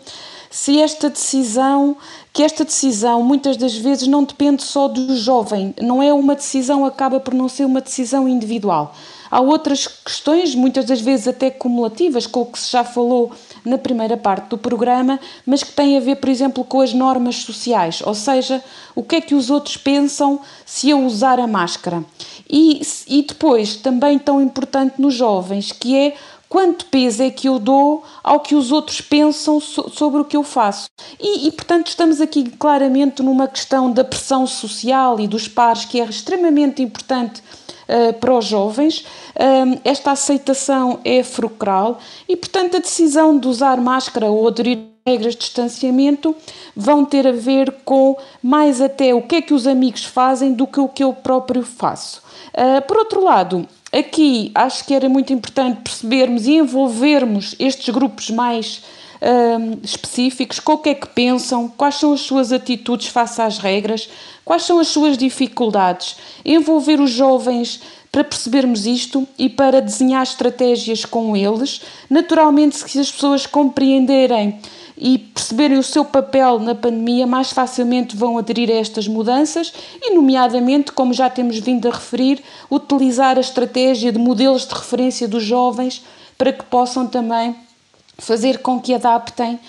[0.50, 1.94] se esta decisão,
[2.32, 6.86] que esta decisão muitas das vezes não depende só do jovem, não é uma decisão,
[6.86, 8.94] acaba por não ser uma decisão individual.
[9.30, 13.32] Há outras questões, muitas das vezes até cumulativas, com o que se já falou
[13.64, 17.36] na primeira parte do programa, mas que têm a ver, por exemplo, com as normas
[17.36, 18.62] sociais, ou seja,
[18.94, 22.04] o que é que os outros pensam se eu usar a máscara.
[22.48, 26.14] E, e depois, também tão importante nos jovens, que é
[26.48, 30.36] quanto peso é que eu dou ao que os outros pensam so sobre o que
[30.36, 30.88] eu faço.
[31.20, 36.00] E, e, portanto, estamos aqui claramente numa questão da pressão social e dos pares que
[36.00, 37.42] é extremamente importante
[37.88, 39.04] uh, para os jovens.
[39.84, 45.40] Esta aceitação é fulcral e, portanto, a decisão de usar máscara ou aderir regras de
[45.40, 46.36] distanciamento
[46.76, 50.66] vão ter a ver com mais até o que é que os amigos fazem do
[50.66, 52.22] que o que eu próprio faço.
[52.52, 58.30] Uh, por outro lado, aqui acho que era muito importante percebermos e envolvermos estes grupos
[58.30, 58.82] mais
[59.82, 64.08] específicos, com o que é que pensam, quais são as suas atitudes face às regras,
[64.44, 71.04] quais são as suas dificuldades, envolver os jovens para percebermos isto e para desenhar estratégias
[71.04, 71.82] com eles.
[72.08, 74.58] Naturalmente, se as pessoas compreenderem
[74.96, 80.14] e perceberem o seu papel na pandemia, mais facilmente vão aderir a estas mudanças e,
[80.14, 85.44] nomeadamente, como já temos vindo a referir, utilizar a estratégia de modelos de referência dos
[85.44, 86.02] jovens
[86.36, 87.54] para que possam também
[88.20, 89.60] fazer com que adaptem uh,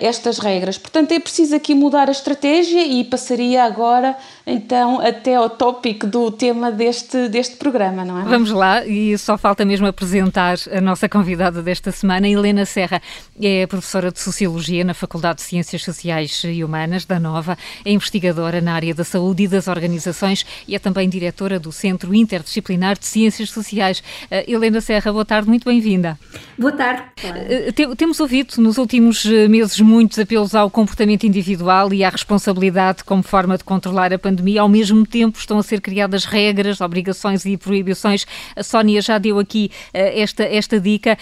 [0.00, 0.76] estas regras.
[0.76, 6.30] Portanto, é preciso aqui mudar a estratégia e passaria agora então até ao tópico do
[6.30, 8.24] tema deste, deste programa, não é?
[8.24, 13.00] Vamos lá, e só falta mesmo apresentar a nossa convidada desta semana, Helena Serra.
[13.40, 18.60] É professora de Sociologia na Faculdade de Ciências Sociais e Humanas da Nova, é investigadora
[18.60, 23.06] na área da saúde e das organizações e é também diretora do Centro Interdisciplinar de
[23.06, 24.00] Ciências Sociais.
[24.30, 26.18] Uh, Helena Serra, boa tarde, muito bem-vinda.
[26.58, 27.02] Boa tarde.
[27.24, 33.04] Uh, temos ouvido nos últimos eh, meses muitos apelos ao comportamento individual e à responsabilidade
[33.04, 34.62] como forma de controlar a pandemia.
[34.62, 38.26] Ao mesmo tempo, estão a ser criadas regras, obrigações e proibições.
[38.56, 41.18] A Sónia já deu aqui uh, esta, esta dica,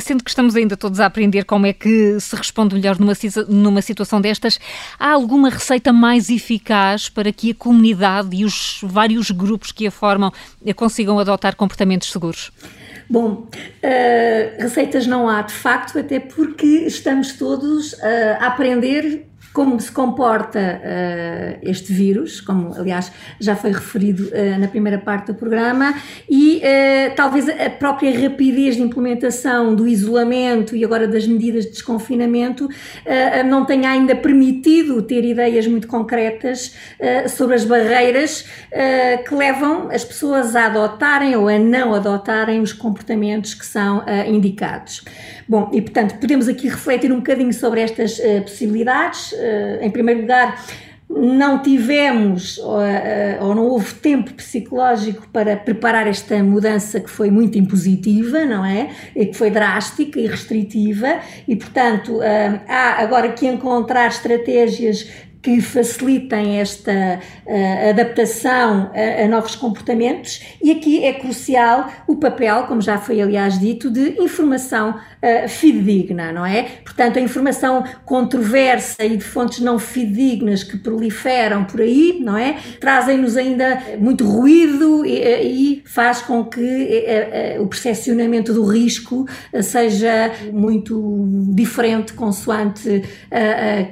[0.00, 3.14] sendo que estamos ainda todos a aprender como é que se responde melhor numa,
[3.48, 4.58] numa situação destas.
[4.98, 9.90] Há alguma receita mais eficaz para que a comunidade e os vários grupos que a
[9.90, 10.32] formam
[10.64, 12.50] eh, consigam adotar comportamentos seguros?
[13.08, 17.98] Bom, uh, receitas não há de facto, até porque estamos todos uh,
[18.40, 24.66] a aprender como se comporta uh, este vírus, como aliás já foi referido uh, na
[24.66, 25.94] primeira parte do programa,
[26.28, 31.70] e uh, talvez a própria rapidez de implementação do isolamento e agora das medidas de
[31.70, 32.68] desconfinamento
[33.46, 36.74] não tenha ainda permitido ter ideias muito concretas
[37.28, 38.44] sobre as barreiras
[39.28, 45.04] que levam as pessoas a adotarem ou a não adotarem os comportamentos que são indicados.
[45.46, 49.34] Bom, e portanto podemos aqui refletir um bocadinho sobre estas possibilidades
[49.80, 50.56] em primeiro lugar,
[51.08, 57.30] não tivemos ou, eh, ou, não houve tempo psicológico para preparar esta mudança que foi
[57.30, 58.90] muito impositiva, não é?
[59.14, 65.08] E que foi drástica e restritiva, e portanto eh, há agora que encontrar estratégias
[65.40, 67.20] que facilitem esta
[67.90, 73.90] adaptação a, novos comportamentos e aqui é crucial o papel, como já foi aliás dito,
[73.90, 76.66] de informação uh, fidedigna, não é?
[76.84, 82.56] Portanto, a informação controversa e de fontes não fidedignas que proliferam por aí, não é?
[82.78, 89.26] Trazem-nos ainda muito ruído e, e faz com que uh, o percepcionamento do risco
[89.62, 93.02] seja muito diferente consoante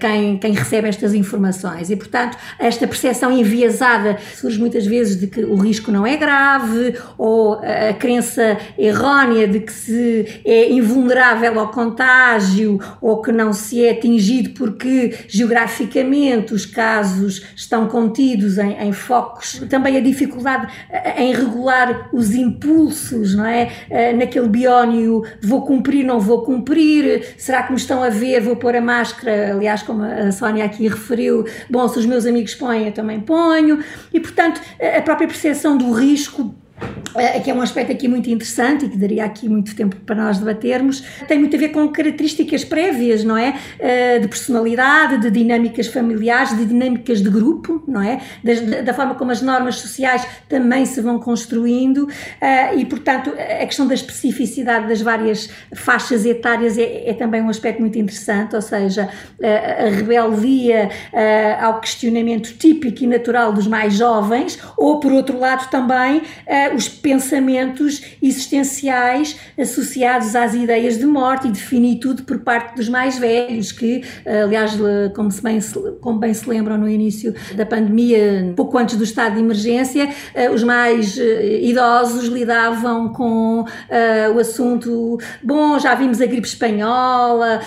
[0.01, 1.90] quem, quem recebe estas informações.
[1.90, 6.97] E, portanto, esta percepção enviesada surge muitas vezes de que o risco não é grave
[7.16, 13.85] ou a crença errónea de que se é invulnerável ao contágio ou que não se
[13.85, 19.62] é atingido porque geograficamente os casos estão contidos em, em focos.
[19.68, 20.68] Também a dificuldade
[21.16, 23.70] em regular os impulsos, não é?
[23.90, 28.56] Eh, naquele biónio, vou cumprir, não vou cumprir, será que me estão a ver, vou
[28.56, 32.87] pôr a máscara, aliás, como a Sónia aqui referiu, bom, se os meus amigos põem,
[32.87, 33.78] eu também ponho,
[34.12, 34.61] e portanto
[34.96, 36.54] a própria percepção do risco
[37.42, 40.38] que é um aspecto aqui muito interessante e que daria aqui muito tempo para nós
[40.38, 43.55] debatermos, tem muito a ver com características prévias, não é?
[43.79, 48.21] Eh, de personalidade, de dinâmicas familiares, de dinâmicas de grupo, não é?
[48.85, 52.09] Da, forma como as normas sociais também se vão construindo
[52.40, 57.49] eh, e, portanto, a questão da especificidade das várias faixas etárias é, é também um
[57.49, 59.09] aspecto muito interessante, ou seja,
[59.42, 65.68] a rebeldia eh, ao questionamento típico e natural dos mais jovens, ou, por outro lado,
[65.71, 66.23] também
[66.74, 73.18] os pensamentos existenciais associados às ideias de morte e de finitude por parte dos mais
[73.18, 74.02] velhos, que,
[74.44, 74.72] aliás,
[75.14, 75.58] como, se bem,
[76.00, 80.50] como bem se lembram no início da pandemia, pouco antes do estado de emergência, eh,
[80.50, 83.64] os mais eh, idosos lidavam com
[84.35, 87.61] o assunto, bom, já vimos a gripe espanhola,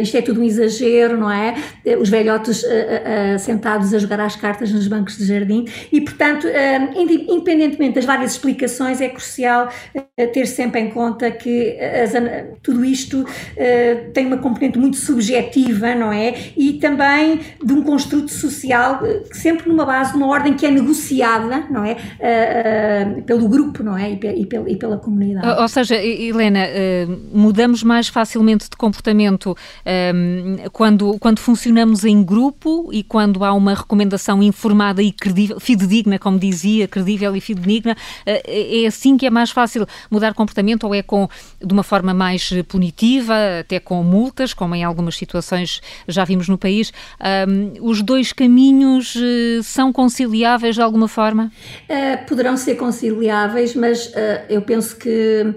[0.00, 1.54] isto é tudo um exagero, não é?
[2.00, 2.64] Os velhotes
[3.40, 6.46] sentados a jogar às cartas nos bancos de jardim e, portanto,
[6.96, 12.12] independentemente independentemente das várias explicações, é crucial uh, ter sempre em conta que as,
[12.62, 16.34] tudo isto uh, tem uma componente muito subjetiva, não é?
[16.56, 19.00] E também de um construto social,
[19.32, 21.96] sempre numa base, numa ordem que é negociada, não é?
[23.26, 24.12] pelo grupo, não é?
[24.12, 25.60] E, pela, e pela comunidade.
[25.60, 26.60] Ou, seja, Helena,
[27.32, 29.56] mudamos mais facilmente de comportamento
[30.14, 36.18] um, quando, quando funcionamos em grupo e quando há uma recomendação informada e credível, fidedigna,
[36.18, 37.96] como dizia, credível e fidedigna benigna,
[38.26, 41.28] eh, é assim que é mais fácil mudar comportamento ou é com,
[41.62, 46.58] de uma forma mais punitiva, até com multas, como em algumas situações já vimos no
[46.58, 46.92] país?
[47.48, 51.50] Um, os dois caminhos eh, são conciliáveis de alguma forma?
[51.88, 55.54] Uh, poderão ser conciliáveis, mas uh, eu penso que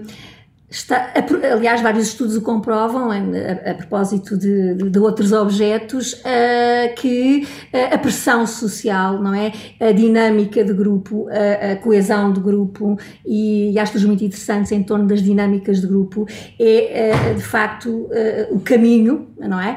[0.70, 1.14] Está,
[1.50, 7.94] aliás, vários estudos o comprovam, a, a propósito de, de, outros objetos, uh, que uh,
[7.94, 9.50] a pressão social, não é?
[9.80, 14.82] A dinâmica de grupo, a, a coesão de grupo e, e acho muito interessantes em
[14.82, 16.26] torno das dinâmicas de grupo,
[16.60, 18.10] é uh, de facto
[18.50, 19.76] o caminho, não é?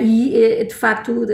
[0.00, 1.26] e de facto,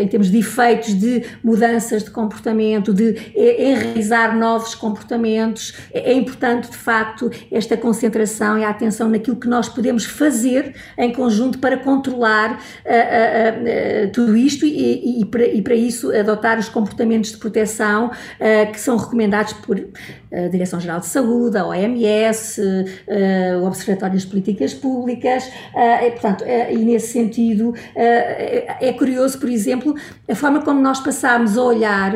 [0.00, 6.70] em termos de efeitos de mudanças de comportamento, de enraizar novos comportamentos, é, é importante
[6.70, 8.27] de facto esta concentração
[8.58, 14.36] e a atenção naquilo que nós podemos fazer em conjunto para controlar uh, uh, tudo
[14.36, 18.10] isto e, e, para, e, para, isso adotar os comportamentos de proteção
[18.72, 19.78] que são recomendados por
[20.32, 22.60] a Direção-Geral de Saúde, a OMS,
[23.60, 25.50] o Observatório das Políticas Públicas,
[26.02, 29.94] e, portanto, e nesse sentido é curioso, por exemplo,
[30.28, 32.12] a forma como nós passámos a olhar,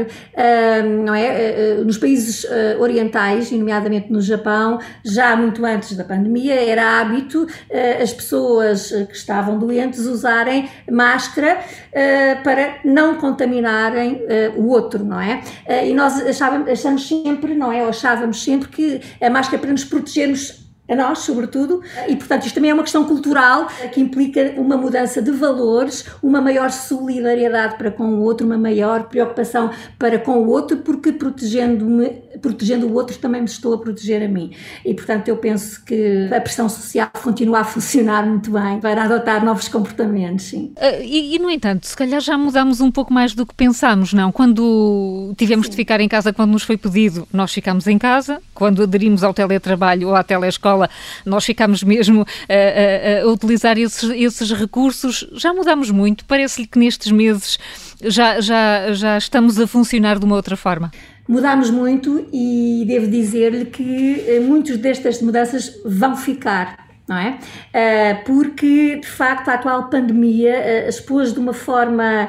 [1.05, 2.46] não é, nos países
[2.79, 9.05] orientais, nomeadamente no Japão, já muito antes da pandemia, era hábito uh, as pessoas eh,
[9.05, 14.23] que estavam doentes usarem máscara uh, para não contaminarem
[14.57, 15.43] o outro, não é?
[15.87, 17.83] e nós achávamos, achamos sempre, não é?
[17.83, 22.55] Ou achávamos sempre que a máscara para nos protegermos a nós, sobretudo, e portanto isto
[22.57, 27.90] também é uma questão cultural que implica uma mudança de valores, uma maior solidariedade para
[27.90, 33.16] com o outro, uma maior preocupação para com o outro, porque protegendo-me, protegendo o outro
[33.18, 34.51] também me estou a proteger a mim.
[34.85, 39.45] E portanto eu penso que a pressão social continua a funcionar muito bem para adotar
[39.45, 40.73] novos comportamentos, sim.
[40.77, 44.12] Uh, e, e, no entanto, se calhar já mudamos um pouco mais do que pensámos,
[44.12, 44.33] não?
[44.33, 45.71] Quando tivemos sim.
[45.71, 49.33] de ficar em casa quando nos foi pedido, nós ficamos em casa, quando aderimos ao
[49.33, 50.91] teletrabalho ou à telescola escola,
[51.25, 55.29] nós ficamos mesmo a, a, a utilizar esses, esses recursos.
[55.35, 57.59] Já mudamos muito, parece-lhe que nestes meses
[58.03, 60.91] já, já, já estamos a funcionar de uma outra forma.
[61.29, 67.31] Mudámos muito e devo dizer-lhe que eh, muitas destas mudanças vão ficar não é?
[67.31, 72.29] Uh, porque, de facto, a atual pandemia uh, expôs de uma forma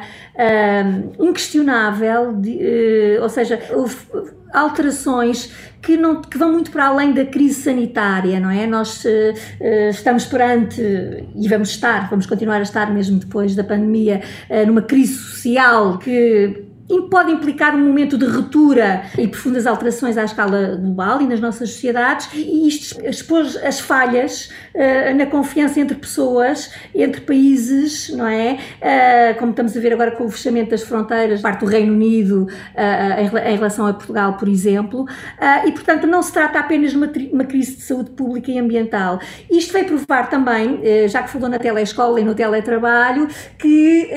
[1.20, 2.36] inquestionável,
[3.22, 3.96] ou seja, houve
[4.54, 8.66] alterações que, não, que vão muito para além da crise sanitária, não é?
[8.68, 9.04] Nós
[9.90, 10.82] estamos perante,
[11.36, 14.22] e vamos estar, vamos continuar a estar mesmo depois da pandemia,
[14.66, 16.68] numa crise social que
[17.10, 21.70] pode implicar um momento de ruptura e profundas alterações à escala global e nas nossas
[21.72, 28.58] sociedades, e isto expôs as falhas uh, na confiança entre pessoas, entre países, não é?
[28.82, 32.48] Uh, como estamos a ver agora com o fechamento das fronteiras, parte do Reino Unido
[32.48, 35.06] uh, em, relação a Portugal, por exemplo,
[35.66, 39.20] e portanto não se trata apenas de uma, uma, crise de saúde pública e ambiental.
[39.50, 44.10] Isto veio provar também, já que falou na telescola e no teletrabalho, que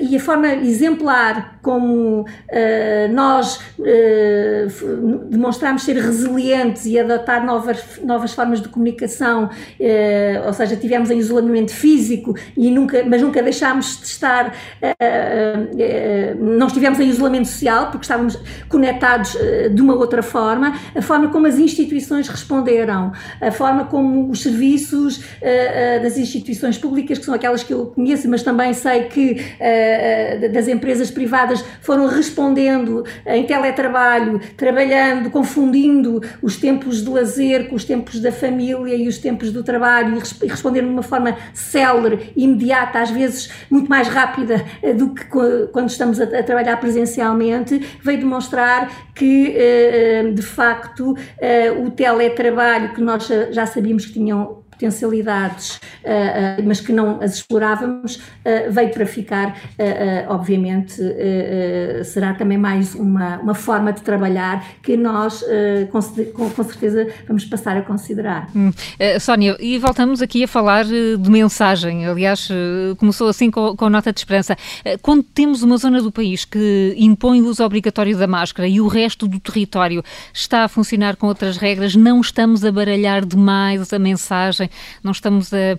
[0.00, 8.32] e a forma exemplar como uh, nós uh, demonstramos ser resilientes e adotar novas, novas
[8.32, 14.00] formas de comunicação, uh, ou seja, tivemos em isolamento físico, e nunca, mas nunca deixámos
[14.00, 14.52] de estar,
[16.38, 19.36] não estivemos em isolamento social porque estávamos conectados
[19.72, 25.20] de uma outra forma, a forma como as instituições responderam, a forma como os serviços
[26.02, 30.68] das instituições públicas, que são aquelas que eu conheço, mas também sei que uh, das
[30.68, 38.20] empresas privadas foram respondendo em teletrabalho, trabalhando, confundindo os tempos de lazer com os tempos
[38.20, 43.10] da família e os tempos do trabalho e respondendo de uma forma célere, imediata, às
[43.10, 45.24] vezes muito mais rápida uh, do que
[45.72, 51.16] quando estamos a, a, trabalhar presencialmente, veio demonstrar que, uh, de facto,
[51.84, 57.36] o teletrabalho que nós já sabíamos que tinham potencialidades, uh, uh, mas que não as
[57.36, 59.56] explorávamos, uh, veio para ficar,
[60.28, 60.94] obviamente,
[62.04, 65.44] será também mais uma, uma forma de trabalhar que nós,
[65.90, 68.48] com, com, certeza, vamos passar a considerar.
[68.54, 68.70] Hum.
[69.20, 72.48] Sónia, e voltamos aqui a falar de mensagem, aliás,
[72.98, 74.56] começou assim com, com nota de esperança.
[75.00, 78.86] Quando temos uma zona do país que impõe o uso obrigatório da máscara e o
[78.86, 83.98] resto do território está a funcionar com outras regras, não estamos a baralhar demais a
[83.98, 84.70] mensagem
[85.02, 85.76] não estamos a,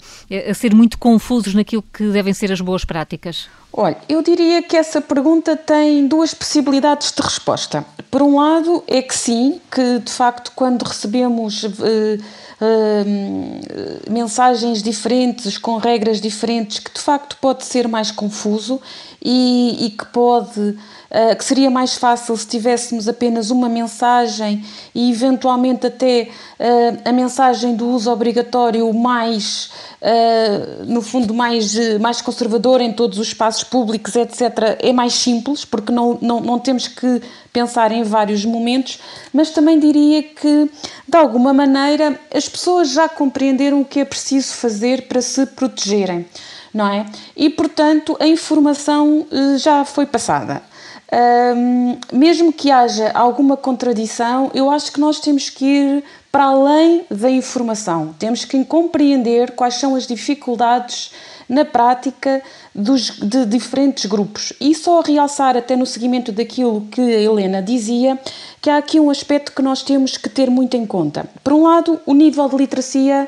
[0.49, 3.47] a ser muito confusos naquilo que devem ser as boas práticas?
[3.71, 7.84] Olha, eu diria que essa pergunta tem duas possibilidades de resposta.
[8.12, 11.63] Por um lado, é que sim, que de facto, quando recebemos.
[11.63, 18.79] Uh, Uh, mensagens diferentes, com regras diferentes, que de facto pode ser mais confuso
[19.21, 20.77] e, e que pode
[21.13, 27.12] uh, que seria mais fácil se tivéssemos apenas uma mensagem e eventualmente até uh, a
[27.12, 29.69] mensagem do uso obrigatório mais
[30.02, 35.63] uh, no fundo mais, mais conservador em todos os espaços públicos, etc., é mais simples,
[35.63, 37.21] porque não, não, não temos que
[37.52, 38.99] pensar em vários momentos,
[39.32, 40.69] mas também diria que,
[41.08, 46.26] de alguma maneira, as pessoas já compreenderam o que é preciso fazer para se protegerem,
[46.73, 47.06] não é?
[47.38, 49.28] E, portanto, a informação
[49.60, 50.72] já foi passada.
[51.12, 57.06] Um, mesmo que haja alguma contradição, eu acho que nós temos que ir para além
[57.12, 61.12] da informação, temos que compreender quais são as dificuldades
[61.48, 62.42] na prática
[62.74, 64.54] dos, de diferentes grupos.
[64.60, 68.20] E só realçar, até no seguimento daquilo que a Helena dizia,
[68.60, 71.28] que há aqui um aspecto que nós temos que ter muito em conta.
[71.44, 73.28] Por um lado, o nível de literacia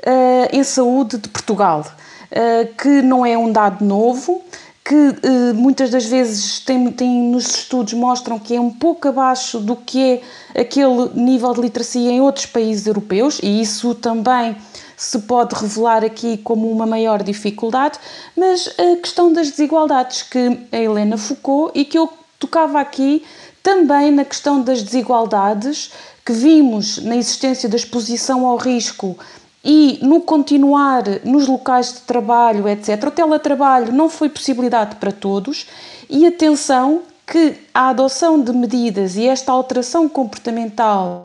[0.00, 4.42] uh, em saúde de Portugal, uh, que não é um dado novo
[4.88, 9.60] que eh, muitas das vezes tem, tem, nos estudos mostram que é um pouco abaixo
[9.60, 10.22] do que
[10.54, 14.56] é aquele nível de literacia em outros países europeus e isso também
[14.96, 17.98] se pode revelar aqui como uma maior dificuldade,
[18.34, 23.22] mas a questão das desigualdades que a Helena focou e que eu tocava aqui
[23.62, 25.92] também na questão das desigualdades
[26.24, 29.18] que vimos na existência da exposição ao risco
[29.64, 33.04] e no continuar nos locais de trabalho, etc.
[33.06, 35.66] O teletrabalho não foi possibilidade para todos
[36.08, 41.24] e atenção que a adoção de medidas e esta alteração comportamental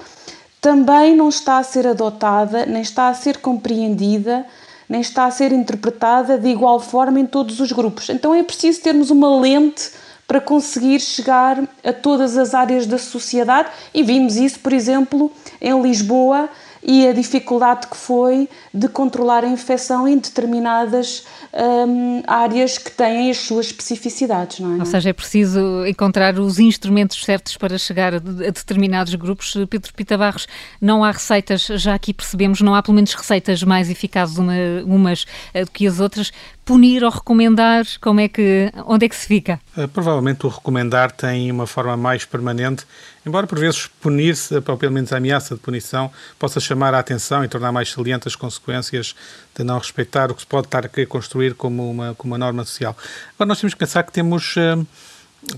[0.60, 4.46] também não está a ser adotada, nem está a ser compreendida,
[4.88, 8.10] nem está a ser interpretada de igual forma em todos os grupos.
[8.10, 9.91] Então é preciso termos uma lente
[10.28, 15.82] para conseguir chegar a todas as áreas da sociedade e vimos isso, por exemplo, em
[15.82, 16.50] Lisboa
[16.84, 23.32] e a dificuldade que foi de controlar a infecção em determinadas um, áreas que têm
[23.32, 24.60] as suas especificidades.
[24.60, 24.80] Não é?
[24.80, 29.54] Ou seja, é preciso encontrar os instrumentos certos para chegar a, determinados grupos.
[29.69, 30.48] Pedro Pita Barros,
[30.82, 34.54] não há receitas, já aqui percebemos, não há pelo menos receitas mais eficazes uma,
[34.86, 36.32] umas eh, do que as outras
[36.65, 37.86] punir ou recomendar?
[38.02, 39.60] Como é que, onde é que se fica?
[39.78, 42.86] Uh, provavelmente o recomendar tem uma forma mais permanente,
[43.26, 47.43] embora por vezes punir-se, ou pelo menos a ameaça de punição, possa chamar a atenção
[47.43, 49.15] e tornar mais saliente as consequências
[49.56, 52.63] de não respeitar o que se pode estar a construir como uma, como uma norma
[52.65, 52.95] social.
[53.36, 54.56] Agora nós temos que pensar que temos...
[54.56, 54.86] Uh,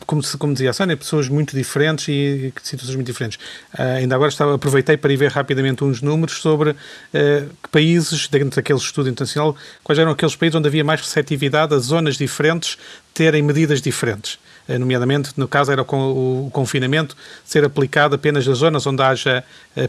[0.06, 3.38] como, como dizia a Sónia, pessoas muito diferentes e, situações muito diferentes.
[3.74, 6.76] Uh, ainda agora estava, aproveitei para ir ver rapidamente uns números sobre uh,
[7.14, 11.78] que países, dentro daquele estudo internacional, quais eram aqueles países onde havia mais receptividade a
[11.78, 12.78] zonas diferentes
[13.14, 14.38] terem medidas diferentes.
[14.68, 19.44] Uh, nomeadamente, no caso, era o, confinamento ser aplicado apenas nas zonas onde haja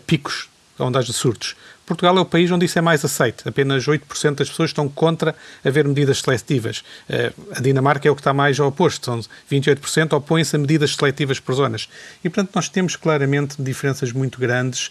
[0.06, 1.56] picos, onde haja surtos.
[1.86, 3.48] Portugal é o país onde isso é mais aceito.
[3.48, 6.84] Apenas 8% das pessoas estão contra haver medidas seletivas.
[7.08, 9.20] Eh, a Dinamarca é o que está mais ao oposto, são
[9.50, 11.88] 28% opõem-se a medidas seletivas por zonas.
[12.24, 14.90] E, portanto, nós temos claramente diferenças muito grandes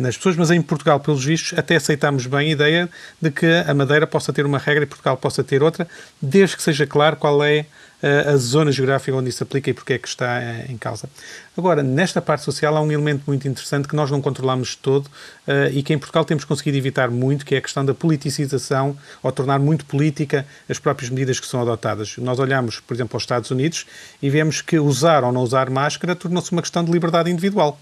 [0.00, 3.74] nas pessoas, mas em Portugal, pelos vistos, até aceitamos bem a ideia de que a
[3.74, 5.86] Madeira possa ter uma regra e Portugal possa ter outra,
[6.20, 7.66] desde que seja claro qual é
[8.26, 11.08] a zona geográfica onde isso aplica e porque é que está eh, em causa.
[11.56, 15.70] Agora, nesta parte social há um elemento muito interessante que nós não controlamos todo uh,
[15.72, 19.32] e que em Portugal temos conseguido evitar muito, que é a questão da politicização ou
[19.32, 22.18] tornar muito política as próprias medidas que são adotadas.
[22.18, 23.86] Nós olhamos, por exemplo, aos Estados Unidos
[24.20, 27.78] e vemos que usar ou não usar máscara tornou-se uma questão de liberdade individual.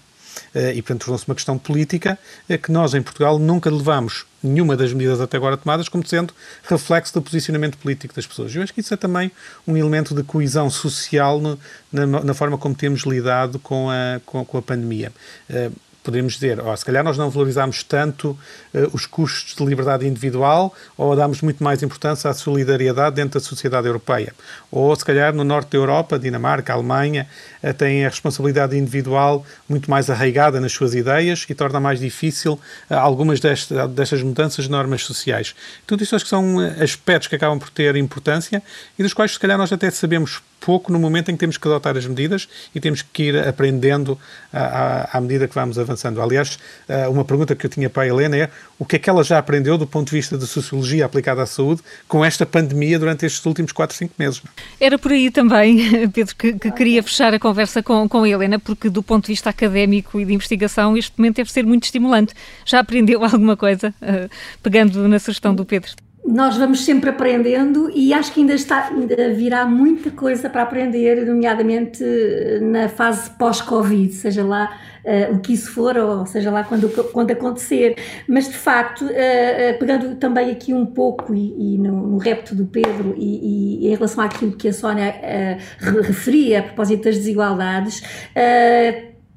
[0.53, 2.17] Eh, e, portanto, tornou-se uma questão política
[2.47, 6.33] eh, que nós, em Portugal, nunca levamos nenhuma das medidas até agora tomadas como sendo
[6.63, 8.53] reflexo do posicionamento político das pessoas.
[8.55, 9.31] Eu acho que isso é também
[9.67, 11.59] um elemento de coesão social no,
[11.91, 15.11] na, na, forma como temos lidado com a, com, com a pandemia.
[15.49, 15.71] Uh,
[16.03, 20.73] poderíamos dizer, oh, se calhar nós não valorizamos tanto uh, os custos de liberdade individual
[20.97, 24.33] ou damos muito mais importância à solidariedade dentro da sociedade europeia.
[24.69, 27.27] Ou se calhar no norte da Europa, Dinamarca, Alemanha,
[27.63, 32.53] uh, têm a responsabilidade individual muito mais arraigada nas suas ideias e torna mais difícil
[32.53, 35.55] uh, algumas destas, mudanças de normas sociais.
[35.87, 38.61] Tudo isso acho que são aspectos que acabam por ter importância
[38.99, 41.67] e dos quais se calhar nós até sabemos pouco no momento em que temos que
[41.67, 44.17] adotar as medidas e temos que ir aprendendo
[44.51, 46.21] à, à medida que vamos avançando.
[46.21, 46.57] Aliás,
[46.87, 48.49] eh, uma pergunta que eu tinha para a Helena é
[48.79, 51.45] o que é que ela já aprendeu do ponto de vista de sociologia aplicada à
[51.45, 54.41] saúde com esta pandemia durante estes últimos 4, 5 meses?
[54.79, 58.57] Era por aí também, Pedro, que, que queria fechar a conversa com, com a Helena,
[58.57, 62.33] porque do ponto de vista académico e de investigação este momento deve ser muito estimulante.
[62.65, 64.29] Já aprendeu alguma coisa, uh,
[64.61, 66.02] pegando na sugestão do Pedro?
[66.25, 71.25] Nós vamos sempre aprendendo e acho que ainda, está, ainda virá muita coisa para aprender,
[71.25, 76.63] nomeadamente eh, na fase pós-Covid, seja lá uh, o que isso for, ou seja lá
[76.63, 77.97] quando, quando acontecer.
[78.27, 82.55] Mas de facto, uh, uh, pegando também aqui um pouco e, e no, no, repto
[82.55, 85.13] do Pedro e, e, em relação àquilo que a Sónia
[85.77, 88.01] referia a propósito das desigualdades,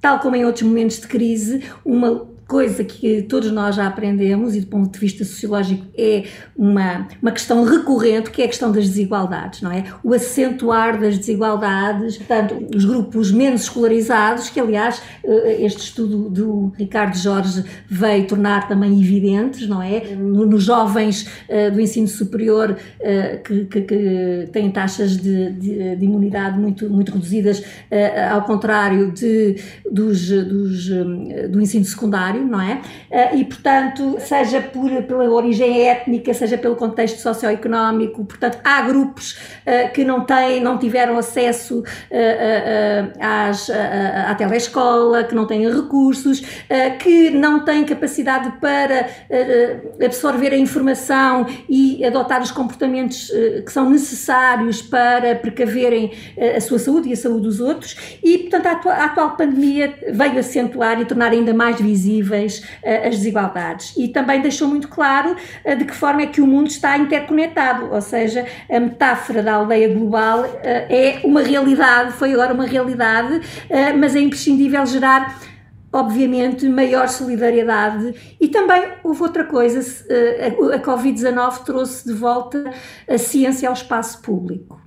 [0.00, 4.60] tal como em outros momentos de crise, uma coisa que todos nós já aprendemos e
[4.60, 6.24] do ponto de vista sociológico é
[6.56, 9.84] uma, uma questão recorrente, que é a questão das desigualdades, não é?
[10.02, 16.72] O acentuar das desigualdades, portanto, os grupos menos escolarizados, que aliás eh, este estudo do
[16.76, 20.14] Ricardo Jorge veio tornar também evidentes, não é?
[20.14, 26.04] Nos jovens uh, do ensino superior uh, que, que, que, têm taxas de, de, de,
[26.04, 27.62] imunidade muito, muito reduzidas,
[28.30, 29.56] ao contrário de,
[29.90, 30.88] dos, dos,
[31.50, 32.80] do ensino secundário, não é?
[33.10, 39.32] Eh, e, portanto, seja por, pela origem étnica, seja pelo contexto socioeconómico, portanto, há grupos
[39.32, 46.42] uh, que não têm, não tiveram acesso uh, às, à telescola, que não têm recursos,
[47.00, 49.08] que não têm capacidade para
[50.04, 53.30] absorver a informação e adotar os comportamentos
[53.64, 56.12] que são necessários para precaverem
[56.56, 58.18] a sua saúde e a saúde dos outros.
[58.22, 63.94] E, portanto, a atual pandemia veio acentuar e tornar ainda mais visível uh, as desigualdades.
[63.96, 67.92] E também deixou muito claro uh, de que forma é que o mundo está interconectado,
[67.92, 73.40] ou seja, a metáfora da aldeia global uh, é uma realidade, foi agora uma realidade,
[73.98, 75.40] mas é imprescindível gerar
[75.92, 78.36] obviamente, maior solidariedade.
[78.38, 79.80] E também houve outra coisa:
[80.74, 82.70] a Covid-19 trouxe de volta
[83.08, 84.85] a ciência ao espaço público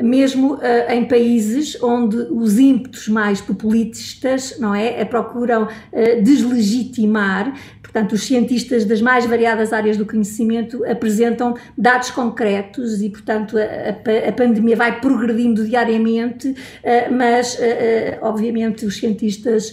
[0.00, 7.54] mesmo uh, em países onde os ímpetos mais populistas, não é, procuram uh, deslegitimar
[7.98, 14.28] Portanto, os cientistas das mais variadas áreas do conhecimento apresentam dados concretos e, portanto, a,
[14.28, 19.72] a pandemia vai progredindo diariamente, eh, mas, eh, eh, obviamente, os cientistas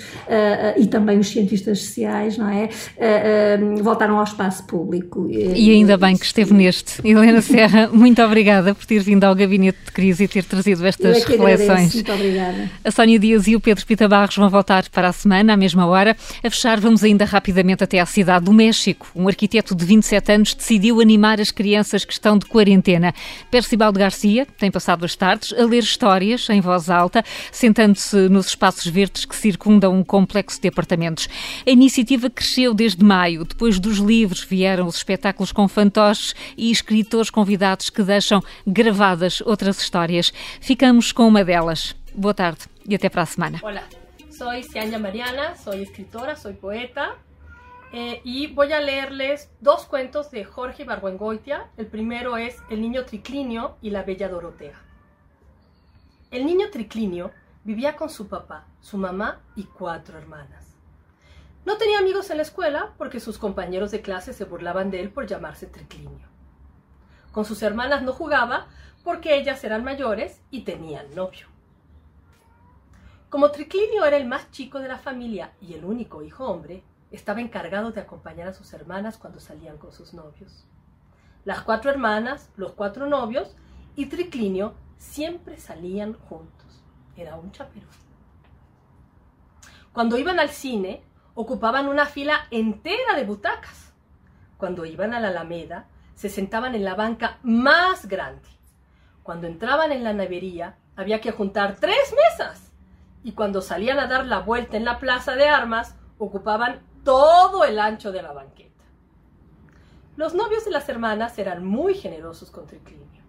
[0.75, 2.69] e também os cientistas sociais, não é?
[3.81, 5.27] Voltaram ao espaço público.
[5.29, 7.07] E ainda bem que esteve neste.
[7.07, 11.17] Helena Serra, muito obrigada por ter vindo ao Gabinete de Crise e ter trazido estas
[11.17, 11.93] é reflexões.
[11.93, 12.71] Muito obrigada.
[12.83, 15.85] A Sónia Dias e o Pedro Pita Barros vão voltar para a semana, à mesma
[15.85, 16.17] hora.
[16.43, 19.07] A fechar, vamos ainda rapidamente até à cidade do México.
[19.13, 23.13] Um arquiteto de 27 anos decidiu animar as crianças que estão de quarentena.
[23.51, 28.87] Percibaldo Garcia tem passado as tardes a ler histórias em voz alta, sentando-se nos espaços
[28.87, 31.27] verdes que circundam um complexo de apartamentos.
[31.67, 33.43] A iniciativa cresceu desde maio.
[33.43, 39.77] Depois dos livros vieram os espetáculos com fantoches e escritores convidados que deixam gravadas outras
[39.81, 40.31] histórias.
[40.61, 41.93] Ficamos com uma delas.
[42.15, 43.59] Boa tarde e até para a semana.
[43.61, 43.83] Olá,
[44.31, 47.17] sou Cianya Mariana, sou escritora, sou poeta.
[47.97, 51.69] Eh, y voy a leerles dos cuentos de Jorge Barguengoitia.
[51.77, 54.81] El primero es El niño triclinio y la bella Dorotea.
[56.29, 57.31] El niño triclinio
[57.63, 60.75] vivía con su papá, su mamá y cuatro hermanas.
[61.63, 65.09] No tenía amigos en la escuela porque sus compañeros de clase se burlaban de él
[65.09, 66.27] por llamarse Triclinio.
[67.31, 68.67] Con sus hermanas no jugaba
[69.05, 71.47] porque ellas eran mayores y tenían novio.
[73.29, 77.41] Como Triclinio era el más chico de la familia y el único hijo hombre, estaba
[77.41, 80.65] encargado de acompañar a sus hermanas cuando salían con sus novios.
[81.43, 83.55] Las cuatro hermanas, los cuatro novios
[83.95, 86.83] y Triclinio siempre salían juntos.
[87.15, 87.89] Era un chaperón.
[89.93, 91.03] Cuando iban al cine,
[91.35, 93.93] ocupaban una fila entera de butacas.
[94.57, 98.49] Cuando iban a la Alameda, se sentaban en la banca más grande.
[99.23, 102.71] Cuando entraban en la nevería, había que juntar tres mesas.
[103.23, 107.79] Y cuando salían a dar la vuelta en la plaza de armas, ocupaban todo el
[107.79, 108.83] ancho de la banqueta.
[110.17, 113.21] Los novios de las hermanas eran muy generosos con Triclinio.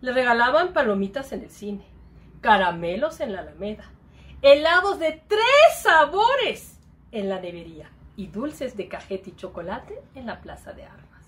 [0.00, 1.84] Le regalaban palomitas en el cine,
[2.40, 3.84] caramelos en la Alameda,
[4.40, 6.78] helados de tres sabores
[7.10, 11.26] en la nevería y dulces de cajete y chocolate en la plaza de armas.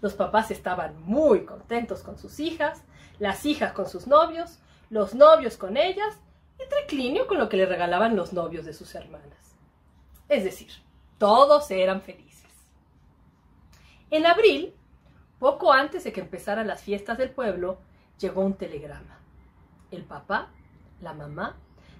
[0.00, 2.82] Los papás estaban muy contentos con sus hijas,
[3.18, 4.60] las hijas con sus novios,
[4.90, 6.20] los novios con ellas
[6.56, 9.51] y Triclinio con lo que le regalaban los novios de sus hermanas.
[10.32, 10.72] Es decir,
[11.18, 12.48] todos eran felices.
[14.10, 14.72] En abril,
[15.38, 17.76] poco antes de que empezaran las fiestas del pueblo,
[18.18, 19.18] llegó un telegrama.
[19.90, 20.48] El papá,
[21.02, 21.56] la mamá,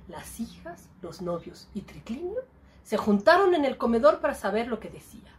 [0.09, 2.41] las hijas, los novios y Triclinio
[2.83, 5.31] se juntaron en el comedor para saber lo que decía.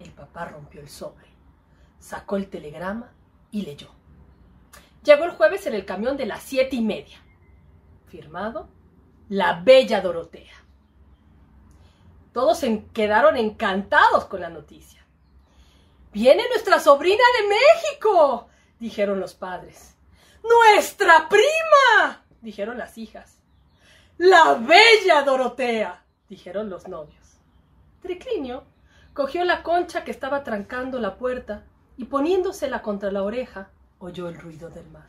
[0.00, 1.28] El papá rompió el sobre,
[2.00, 3.12] sacó el telegrama
[3.52, 3.90] y leyó.
[5.04, 7.18] Llegó el jueves en el camión de las siete y media.
[8.08, 8.68] Firmado,
[9.28, 10.65] la bella Dorotea.
[12.36, 12.62] Todos
[12.92, 15.02] quedaron encantados con la noticia.
[16.12, 19.96] Viene nuestra sobrina de México, dijeron los padres.
[20.42, 22.22] ¡Nuestra prima!
[22.42, 23.38] dijeron las hijas.
[24.18, 27.38] La bella Dorotea, dijeron los novios.
[28.02, 28.64] Triclinio
[29.14, 31.64] cogió la concha que estaba trancando la puerta
[31.96, 35.08] y poniéndosela contra la oreja, oyó el ruido del mar.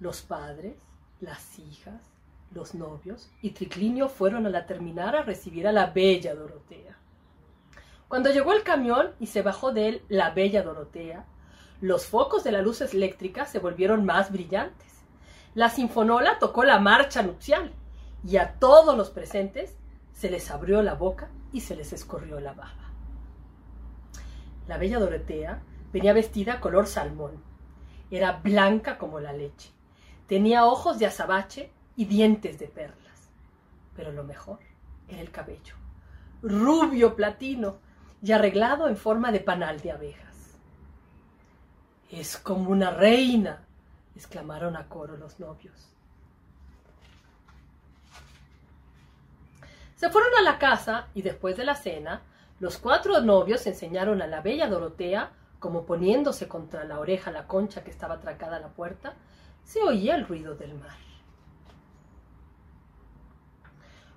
[0.00, 0.78] Los padres,
[1.20, 2.11] las hijas,
[2.54, 6.96] los novios y Triclinio fueron a la terminal a recibir a la bella Dorotea.
[8.08, 11.24] Cuando llegó el camión y se bajó de él la bella Dorotea,
[11.80, 15.02] los focos de las luces eléctricas se volvieron más brillantes.
[15.54, 17.72] La sinfonola tocó la marcha nupcial
[18.24, 19.76] y a todos los presentes
[20.12, 22.92] se les abrió la boca y se les escorrió la baba.
[24.68, 27.42] La bella Dorotea venía vestida color salmón.
[28.10, 29.70] Era blanca como la leche.
[30.26, 33.30] Tenía ojos de azabache y dientes de perlas.
[33.94, 34.58] Pero lo mejor
[35.08, 35.74] era el cabello,
[36.42, 37.78] rubio platino
[38.22, 40.58] y arreglado en forma de panal de abejas.
[42.10, 43.64] Es como una reina,
[44.14, 45.92] exclamaron a coro los novios.
[49.96, 52.22] Se fueron a la casa y después de la cena,
[52.58, 57.84] los cuatro novios enseñaron a la bella Dorotea, como poniéndose contra la oreja la concha
[57.84, 59.14] que estaba atracada a la puerta,
[59.64, 61.11] se oía el ruido del mar.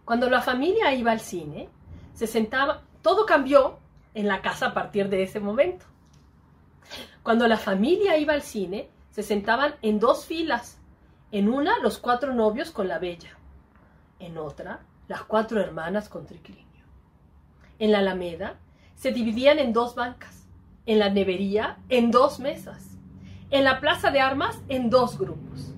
[0.06, 1.68] Cuando la familia iba al cine,
[2.14, 3.80] se sentaba, todo cambió
[4.14, 5.86] en la casa a partir de ese momento.
[7.24, 10.80] Cuando la familia iba al cine, se sentaban en dos filas.
[11.32, 13.32] En una, los cuatro novios con la bella.
[14.20, 16.64] En otra, las cuatro hermanas con Triclinio.
[17.80, 18.58] En la Alameda
[18.96, 20.48] se dividían en dos bancas,
[20.86, 22.98] en la nevería en dos mesas,
[23.50, 25.74] en la plaza de armas en dos grupos.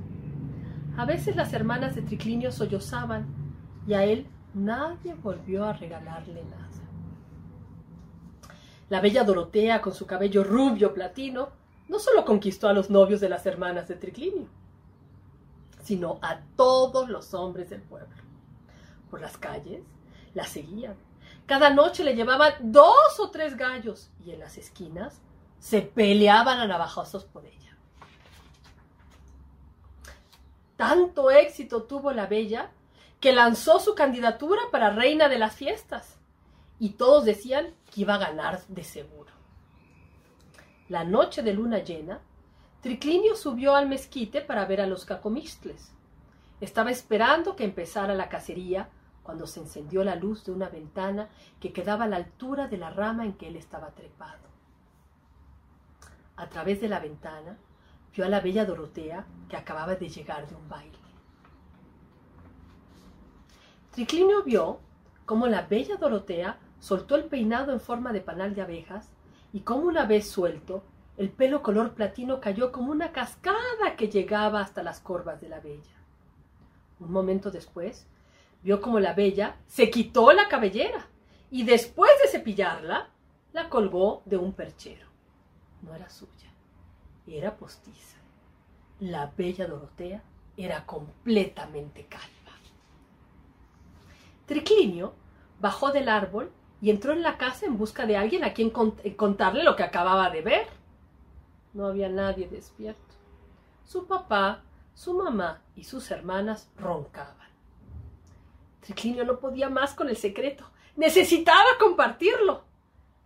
[0.97, 3.46] A veces las hermanas de Triclinio sollozaban
[3.88, 6.67] y a él nadie volvió a regalarle nada.
[8.89, 11.49] La bella Dorotea, con su cabello rubio platino,
[11.89, 14.47] no solo conquistó a los novios de las hermanas de Triclinio,
[15.81, 18.15] sino a todos los hombres del pueblo
[19.09, 19.83] por las calles,
[20.33, 20.95] la seguían.
[21.45, 25.21] Cada noche le llevaban dos o tres gallos y en las esquinas
[25.59, 27.77] se peleaban a navajazos por ella.
[30.75, 32.71] Tanto éxito tuvo la bella
[33.20, 36.18] que lanzó su candidatura para reina de las fiestas
[36.80, 39.32] y todos decían que iba a ganar de seguro.
[40.89, 42.22] La noche de luna llena,
[42.82, 45.91] Triclinio subió al mezquite para ver a los cacomistles.
[46.61, 48.89] Estaba esperando que empezara la cacería
[49.24, 51.28] cuando se encendió la luz de una ventana
[51.59, 54.47] que quedaba a la altura de la rama en que él estaba trepado.
[56.38, 57.57] A través de la ventana
[58.15, 60.96] vio a la bella Dorotea que acababa de llegar de un baile.
[63.97, 64.79] Triclinio vio
[65.25, 69.09] cómo la bella Dorotea soltó el peinado en forma de panal de abejas
[69.51, 70.83] y cómo una vez suelto,
[71.17, 75.61] el pelo color platino cayó como una cascada que llegaba hasta las corvas de la
[75.61, 75.95] bella.
[76.99, 78.05] Un momento después,
[78.61, 81.07] vio como la bella se quitó la cabellera
[81.49, 83.09] y después de cepillarla,
[83.51, 85.07] la colgó de un perchero.
[85.81, 86.53] No era suya,
[87.25, 88.17] era postiza.
[88.99, 90.21] La bella Dorotea
[90.55, 92.36] era completamente calva.
[94.47, 95.13] Triclinio
[95.59, 99.63] bajó del árbol y entró en la casa en busca de alguien a quien contarle
[99.63, 100.67] lo que acababa de ver.
[101.73, 103.01] No había nadie despierto.
[103.83, 104.63] Su papá,
[104.95, 107.47] su mamá y sus hermanas roncaban.
[108.79, 110.65] Triclinio no podía más con el secreto.
[110.95, 112.63] Necesitaba compartirlo.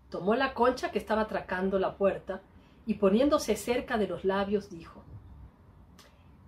[0.10, 2.42] Tomó la concha que estaba atracando la puerta
[2.88, 5.04] y poniéndose cerca de los labios dijo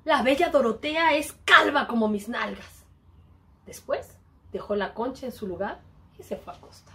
[0.04, 2.86] La bella Dorotea es calva como mis nalgas.
[3.66, 4.18] Después
[4.54, 5.82] dejó la concha en su lugar
[6.18, 6.94] y se fue a acostar.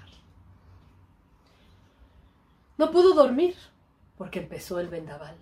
[2.79, 3.57] No pudo dormir
[4.17, 5.37] porque empezó el vendaval.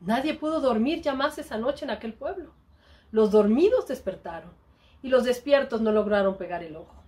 [0.00, 2.52] Nadie pudo dormir ya más esa noche en aquel pueblo.
[3.12, 4.52] Los dormidos despertaron
[5.02, 7.02] y los despiertos no lograron pegar el ojo.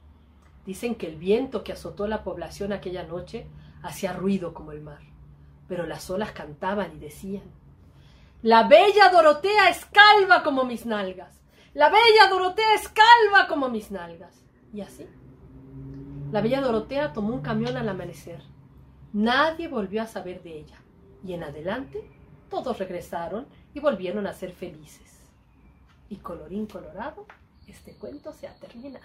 [0.65, 3.47] Dicen que el viento que azotó la población aquella noche
[3.83, 5.01] hacía ruido como el mar,
[5.69, 7.45] pero las olas cantaban y decían
[8.43, 11.36] La bella Dorotea es calva como mis nalgas.
[11.77, 14.43] La bella Dorotea es calva como mis nalgas.
[14.73, 15.07] Y así.
[16.33, 18.41] La bella Dorotea tomó un camión al amanecer.
[19.13, 20.79] Nadie volvió a saber de ella.
[21.23, 22.03] Y en adelante
[22.49, 25.21] todos regresaron y volvieron a ser felices.
[26.09, 27.27] Y colorín colorado,
[27.67, 29.05] este cuento se ha terminado.